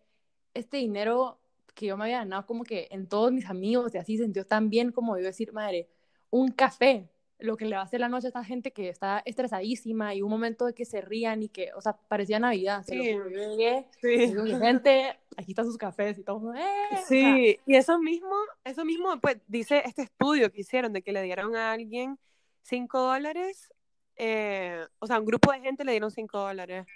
este 0.55 0.77
dinero 0.79 1.39
que 1.75 1.87
yo 1.87 1.97
me 1.97 2.05
había 2.05 2.19
ganado 2.19 2.47
como 2.47 2.65
que 2.65 2.89
en 2.91 3.09
todos 3.09 3.33
mis 3.33 3.47
amigos 3.47 3.95
y 3.95 3.99
así 3.99 4.19
sintió 4.19 4.47
tan 4.47 4.71
bien 4.71 4.93
como 4.93 5.17
yo 5.19 5.25
decir, 5.25 5.53
madre, 5.53 5.89
un 6.31 6.51
café, 6.53 7.09
lo 7.39 7.57
que 7.57 7.65
le 7.65 7.75
va 7.77 7.83
a 7.83 7.85
hacer 7.85 8.01
la 8.01 8.09
noche 8.09 8.27
a 8.27 8.29
esta 8.29 8.45
gente 8.45 8.71
que 8.73 8.89
está 8.89 9.23
estresadísima 9.25 10.15
y 10.15 10.23
un 10.23 10.31
momento 10.31 10.67
de 10.67 10.75
que 10.75 10.85
se 10.85 11.01
rían 11.01 11.43
y 11.43 11.49
que, 11.49 11.71
o 11.75 11.81
sea, 11.81 11.95
parecía 11.97 12.39
Navidad, 12.39 12.83
se 12.83 12.93
Sí. 12.93 12.99
lo 13.13 13.19
juro, 13.19 13.31
yo 13.31 13.39
llegué, 13.57 13.87
Sí. 14.01 14.35
mi 14.37 14.55
gente, 14.57 15.19
aquí 15.37 15.53
están 15.53 15.65
sus 15.65 15.79
cafés 15.79 16.19
y 16.19 16.23
todo, 16.23 16.55
¡eh! 16.55 16.65
O 16.93 16.97
sea, 16.97 17.05
Sí, 17.07 17.59
y 17.67 17.75
eso 17.77 17.99
mismo, 17.99 18.35
eso 18.65 18.85
mismo, 18.85 19.19
pues 19.21 19.39
dice 19.47 19.83
este 19.87 20.03
estudio 20.03 20.51
que 20.53 20.61
hicieron 20.61 20.93
de 20.93 21.03
que 21.03 21.13
le 21.13 21.23
dieron 21.23 21.57
a 21.57 21.73
alguien 21.73 22.19
5 22.63 23.01
dólares, 23.01 23.73
eh, 24.17 24.85
o 24.99 25.07
sea, 25.07 25.19
un 25.19 25.25
grupo 25.25 25.51
de 25.51 25.61
gente 25.61 25.83
le 25.85 25.93
dieron 25.93 26.11
5 26.11 26.39
dólares 26.39 26.87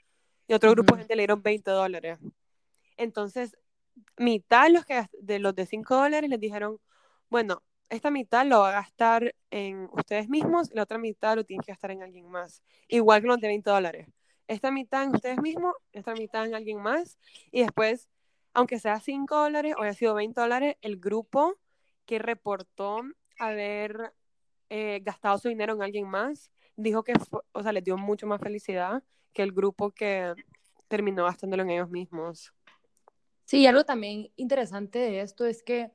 y 0.47 0.53
otro 0.53 0.71
grupo 0.73 0.93
Ujú. 0.93 0.97
de 0.97 1.03
gente 1.05 1.17
le 1.17 1.23
dieron 1.23 1.43
20 1.43 1.71
dólares. 1.71 2.19
Entonces, 2.99 3.57
mitad 4.19 4.69
los, 4.71 4.85
que, 4.85 5.07
de 5.21 5.39
los 5.39 5.55
de 5.55 5.65
5 5.65 5.97
dólares 5.97 6.29
les 6.29 6.39
dijeron, 6.41 6.79
bueno, 7.31 7.63
esta 7.89 8.11
mitad 8.11 8.47
lo 8.47 8.61
va 8.61 8.71
a 8.71 8.73
gastar 8.73 9.35
en 9.51 9.89
ustedes 9.93 10.29
mismos 10.29 10.71
y 10.71 10.75
la 10.75 10.83
otra 10.83 10.99
mitad 10.99 11.37
lo 11.37 11.45
tienen 11.45 11.63
que 11.63 11.73
gastar 11.73 11.91
en 11.93 12.03
alguien 12.03 12.29
más. 12.29 12.63
Igual 12.89 13.21
que 13.23 13.29
los 13.29 13.41
de 13.41 13.49
20 13.49 13.71
dólares. 13.71 14.09
Esta 14.49 14.71
mitad 14.71 15.05
en 15.05 15.15
ustedes 15.15 15.41
mismos, 15.41 15.75
esta 15.93 16.15
mitad 16.15 16.47
en 16.47 16.55
alguien 16.55 16.81
más 16.81 17.19
y 17.51 17.63
después 17.63 18.09
aunque 18.55 18.79
sea 18.79 19.01
5 19.01 19.37
dólares 19.37 19.75
o 19.77 19.83
haya 19.83 19.93
sido 19.95 20.15
20 20.15 20.41
dólares, 20.41 20.77
el 20.81 20.99
grupo 20.99 21.59
que 22.07 22.19
reportó 22.21 23.03
haber 23.39 24.15
eh, 24.71 25.01
gastado 25.03 25.39
su 25.39 25.49
dinero 25.49 25.75
en 25.75 25.83
alguien 25.83 26.09
más, 26.09 26.51
dijo 26.77 27.03
que, 27.03 27.13
o 27.53 27.63
sea, 27.63 27.73
les 27.73 27.85
dio 27.85 27.99
mucho 27.99 28.27
más 28.27 28.41
felicidad 28.41 29.03
que 29.33 29.43
el 29.43 29.53
grupo 29.53 29.91
que 29.91 30.35
terminó 30.87 31.25
gastándolo 31.25 31.65
en 31.65 31.71
ellos 31.71 31.91
mismos. 31.91 32.55
Sí, 33.45 33.59
y 33.59 33.67
algo 33.67 33.85
también 33.85 34.31
interesante 34.37 35.01
de 35.01 35.21
esto 35.21 35.45
es 35.45 35.63
que, 35.63 35.91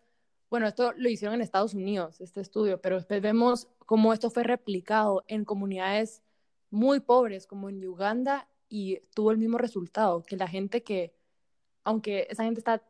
bueno, 0.50 0.68
esto 0.68 0.94
lo 0.94 1.10
hicieron 1.10 1.36
en 1.36 1.42
Estados 1.42 1.74
Unidos, 1.74 2.22
este 2.22 2.42
estudio, 2.42 2.82
pero 2.82 2.96
después 2.96 3.22
vemos 3.22 3.68
cómo 3.86 4.14
esto 4.14 4.30
fue 4.30 4.44
replicado 4.44 5.24
en 5.28 5.46
comunidades 5.46 6.24
muy 6.72 7.00
pobres, 7.00 7.46
como 7.48 7.70
en 7.70 7.86
Uganda, 7.88 8.48
y 8.68 9.00
tuvo 9.14 9.32
el 9.32 9.38
mismo 9.38 9.58
resultado, 9.58 10.24
que 10.24 10.38
la 10.38 10.48
gente 10.48 10.84
que, 10.84 11.14
aunque 11.84 12.28
esa 12.30 12.44
gente 12.44 12.60
está, 12.60 12.84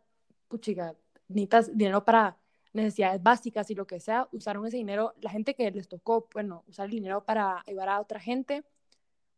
puchiga, 0.48 0.96
necesitas 1.28 1.76
dinero 1.78 2.04
para 2.06 2.38
necesidades 2.74 3.22
básicas 3.22 3.70
y 3.72 3.76
lo 3.76 3.88
que 3.88 4.00
sea, 4.00 4.28
usaron 4.32 4.66
ese 4.66 4.78
dinero, 4.78 5.14
la 5.22 5.30
gente 5.30 5.56
que 5.56 5.70
les 5.72 5.88
tocó, 5.88 6.28
bueno, 6.34 6.64
usar 6.68 6.86
el 6.86 6.92
dinero 6.92 7.24
para 7.26 7.64
ayudar 7.68 7.90
a 7.90 8.02
otra 8.02 8.20
gente, 8.20 8.64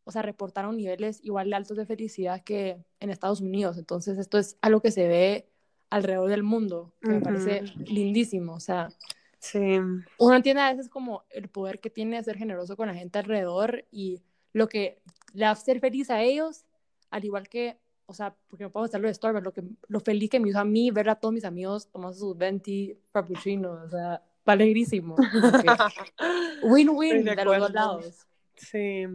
o 0.04 0.12
sea, 0.12 0.22
reportaron 0.22 0.78
niveles 0.78 1.20
igual 1.24 1.50
de 1.50 1.56
altos 1.56 1.78
de 1.78 1.86
felicidad 1.86 2.44
que 2.44 2.84
en 3.00 3.10
Estados 3.10 3.42
Unidos. 3.42 3.78
Entonces, 3.78 4.18
esto 4.18 4.40
es 4.40 4.58
algo 4.62 4.82
que 4.82 4.92
se 4.92 5.08
ve 5.08 5.51
alrededor 5.92 6.30
del 6.30 6.42
mundo, 6.42 6.94
que 7.02 7.10
me 7.10 7.22
parece 7.22 7.64
lindísimo. 7.86 8.54
O 8.54 8.60
sea, 8.60 8.90
sí. 9.38 9.78
uno 10.18 10.36
entiende 10.36 10.62
a 10.62 10.72
veces 10.72 10.90
como 10.90 11.26
el 11.30 11.50
poder 11.50 11.80
que 11.80 11.92
tiene 11.92 12.18
de 12.18 12.24
ser 12.24 12.38
generoso 12.38 12.76
con 12.76 12.88
la 12.88 12.96
gente 12.96 13.20
alrededor 13.20 13.86
y 13.92 14.22
lo 14.54 14.68
que 14.68 15.02
le 15.34 15.46
a 15.46 15.52
hacer 15.52 15.80
feliz 15.80 16.10
a 16.10 16.22
ellos, 16.22 16.66
al 17.12 17.26
igual 17.26 17.48
que, 17.50 17.78
o 18.06 18.14
sea, 18.14 18.34
porque 18.48 18.64
no 18.64 18.72
puedo 18.72 18.86
hacerlo 18.86 19.10
de 19.10 19.14
Starbucks, 19.14 19.44
lo, 19.44 19.54
que, 19.54 19.64
lo 19.88 20.00
feliz 20.00 20.30
que 20.30 20.40
me 20.40 20.50
hizo 20.50 20.60
a 20.60 20.66
mí 20.66 20.92
ver 20.92 21.10
a 21.10 21.16
todos 21.16 21.34
mis 21.34 21.46
amigos 21.46 21.90
tomando 21.92 22.18
sus 22.18 22.38
20 22.38 22.98
frappuccinos, 23.12 23.86
o 23.86 23.90
sea, 23.90 24.24
alegrísimo. 24.46 25.18
Win-win 26.64 27.26
de, 27.26 27.36
de 27.36 27.46
los 27.46 27.60
dos 27.60 27.72
lados. 27.72 28.28
Sí. 28.56 29.06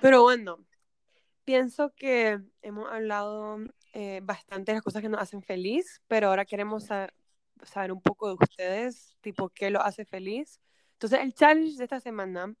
Pero 0.00 0.22
bueno, 0.22 0.58
pienso 1.44 1.92
que 1.96 2.40
hemos 2.62 2.88
hablado 2.88 3.58
eh, 3.98 4.20
bastante 4.22 4.74
las 4.74 4.82
cosas 4.82 5.00
que 5.00 5.08
nos 5.08 5.22
hacen 5.22 5.42
feliz, 5.42 6.02
pero 6.06 6.28
ahora 6.28 6.44
queremos 6.44 6.84
saber 6.84 7.92
un 7.92 8.02
poco 8.02 8.28
de 8.28 8.34
ustedes, 8.34 9.16
tipo, 9.22 9.48
qué 9.48 9.70
lo 9.70 9.80
hace 9.80 10.04
feliz. 10.04 10.60
Entonces, 10.92 11.20
el 11.20 11.32
challenge 11.32 11.78
de 11.78 11.84
esta 11.84 11.98
semana 11.98 12.54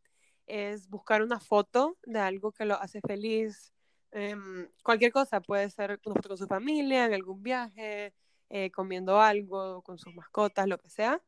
es 0.46 0.88
buscar 0.88 1.22
una 1.22 1.38
foto 1.38 1.98
de 2.04 2.20
algo 2.20 2.52
que 2.52 2.64
lo 2.64 2.80
hace 2.80 3.02
feliz. 3.02 3.74
Em, 4.12 4.66
cualquier 4.82 5.12
cosa, 5.12 5.42
puede 5.42 5.68
ser 5.68 6.00
una 6.06 6.14
foto 6.14 6.30
con 6.30 6.38
su 6.38 6.46
familia, 6.46 7.04
en 7.04 7.12
algún 7.12 7.42
viaje, 7.42 8.14
eh, 8.48 8.70
comiendo 8.70 9.20
algo, 9.20 9.82
con 9.82 9.98
sus 9.98 10.14
mascotas, 10.14 10.66
lo 10.66 10.78
que 10.78 10.88
sea. 10.88 11.20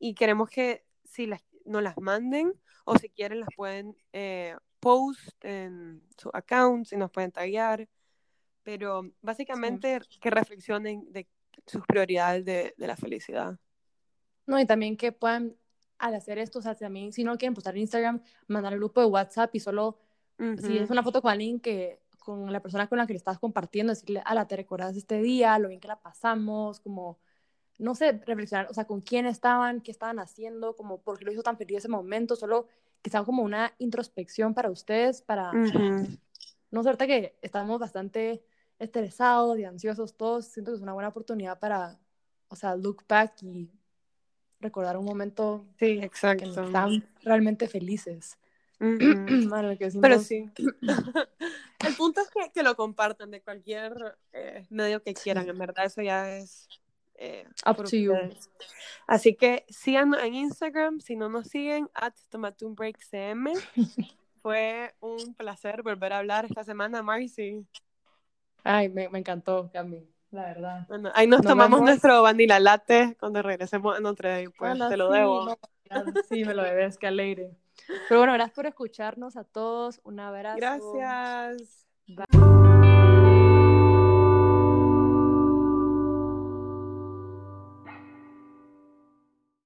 Y 0.00 0.14
queremos 0.14 0.50
que 0.50 0.84
si 1.04 1.26
las, 1.26 1.40
nos 1.66 1.84
las 1.84 1.96
manden 1.98 2.52
o 2.84 2.98
si 2.98 3.10
quieren 3.10 3.38
las 3.38 3.50
pueden 3.54 3.96
eh, 4.12 4.56
post 4.80 5.44
en 5.44 6.02
su 6.18 6.30
account, 6.32 6.86
si 6.86 6.96
nos 6.96 7.12
pueden 7.12 7.30
taggear, 7.30 7.88
pero 8.62 9.10
básicamente 9.20 10.00
que 10.20 10.30
reflexionen 10.30 11.12
de 11.12 11.26
sus 11.66 11.82
prioridades 11.86 12.44
de, 12.44 12.74
de, 12.76 12.86
la 12.86 12.96
felicidad. 12.96 13.58
No, 14.46 14.58
y 14.58 14.66
también 14.66 14.96
que 14.96 15.12
puedan, 15.12 15.56
al 15.98 16.14
hacer 16.14 16.38
esto, 16.38 16.58
o 16.58 16.62
sea, 16.62 16.74
también 16.74 17.12
si 17.12 17.24
no 17.24 17.36
quieren 17.38 17.54
postar 17.54 17.74
en 17.74 17.82
Instagram, 17.82 18.22
mandar 18.48 18.72
al 18.72 18.78
grupo 18.78 19.00
de 19.00 19.06
WhatsApp 19.06 19.54
y 19.54 19.60
solo, 19.60 19.98
si 20.60 20.78
es 20.78 20.90
una 20.90 21.04
foto 21.04 21.22
con 21.22 21.30
alguien 21.30 21.60
que, 21.60 22.00
con 22.18 22.52
la 22.52 22.60
persona 22.60 22.88
con 22.88 22.98
la 22.98 23.06
que 23.06 23.12
le 23.12 23.18
estás 23.18 23.38
compartiendo, 23.38 23.92
decirle, 23.92 24.22
ala, 24.24 24.46
te 24.48 24.56
recuerdas 24.56 24.96
este 24.96 25.20
día, 25.22 25.58
lo 25.58 25.68
bien 25.68 25.80
que 25.80 25.88
la 25.88 26.00
pasamos, 26.00 26.80
como, 26.80 27.18
no 27.78 27.94
sé, 27.94 28.12
reflexionar, 28.26 28.68
o 28.70 28.74
sea, 28.74 28.86
con 28.86 29.00
quién 29.00 29.26
estaban, 29.26 29.80
qué 29.80 29.90
estaban 29.90 30.18
haciendo, 30.18 30.74
como, 30.74 31.00
por 31.00 31.18
qué 31.18 31.24
lo 31.24 31.32
hizo 31.32 31.42
tan 31.42 31.56
feliz 31.56 31.78
ese 31.78 31.88
momento, 31.88 32.34
solo 32.34 32.66
que 33.02 33.10
sea 33.10 33.24
como 33.24 33.42
una 33.42 33.72
introspección 33.78 34.54
para 34.54 34.70
ustedes, 34.70 35.22
para, 35.22 35.52
no 35.52 36.82
suerte 36.82 37.06
que 37.06 37.36
estamos 37.42 37.78
bastante 37.78 38.42
estresados 38.82 39.58
y 39.58 39.64
ansiosos 39.64 40.16
todos, 40.16 40.46
siento 40.46 40.72
que 40.72 40.76
es 40.76 40.82
una 40.82 40.92
buena 40.92 41.08
oportunidad 41.08 41.58
para, 41.58 41.98
o 42.48 42.56
sea, 42.56 42.76
look 42.76 43.04
back 43.08 43.42
y 43.42 43.70
recordar 44.60 44.96
un 44.96 45.04
momento 45.04 45.64
sí, 45.78 45.98
exacto. 46.02 46.44
que 46.44 46.50
están 46.50 47.04
realmente 47.22 47.68
felices. 47.68 48.38
Pero 48.78 50.18
sí. 50.18 50.50
El 51.86 51.94
punto 51.96 52.20
es 52.20 52.30
que, 52.30 52.50
que 52.52 52.62
lo 52.62 52.74
compartan 52.74 53.30
de 53.30 53.40
cualquier 53.40 54.18
eh, 54.32 54.66
medio 54.70 55.02
que 55.02 55.14
quieran, 55.14 55.48
en 55.48 55.58
verdad 55.58 55.86
eso 55.86 56.02
ya 56.02 56.36
es 56.36 56.68
eh, 57.14 57.46
Up 57.66 57.84
to 57.84 57.96
you. 57.96 58.14
Así 59.06 59.34
que 59.34 59.64
síganos 59.68 60.20
en 60.22 60.34
Instagram, 60.34 61.00
si 61.00 61.14
no 61.14 61.28
nos 61.28 61.48
siguen, 61.48 61.88
at 61.94 62.14
CM. 63.10 63.52
Fue 64.42 64.92
un 64.98 65.34
placer 65.34 65.82
volver 65.82 66.12
a 66.12 66.18
hablar 66.18 66.46
esta 66.46 66.64
semana, 66.64 67.00
Marcy. 67.00 67.64
Ay, 68.64 68.88
me, 68.88 69.08
me 69.08 69.18
encantó, 69.18 69.70
Cami, 69.72 70.06
la 70.30 70.42
verdad. 70.44 70.86
Bueno, 70.88 71.10
ahí 71.14 71.26
nos, 71.26 71.42
tomamos 71.42 71.80
nuestro 71.80 72.22
vanilla 72.22 72.60
latte 72.60 73.16
cuando 73.18 73.42
regresemos 73.42 73.96
a 73.96 74.00
Notre 74.00 74.28
Dame, 74.30 74.50
pues 74.56 74.78
te 74.88 74.96
lo 74.96 75.10
debo. 75.10 75.58
sí, 76.28 76.44
me 76.44 76.54
lo 76.54 76.62
debes, 76.62 76.98
que 76.98 77.06
alegre. 77.06 77.56
Pero 78.08 78.20
bueno, 78.20 78.32
gracias 78.34 78.54
por 78.54 78.66
escucharnos 78.66 79.36
a 79.36 79.44
todos. 79.44 80.00
Un 80.04 80.20
abrazo. 80.20 80.56
Gracias. 80.58 81.86
Bye. 82.06 82.51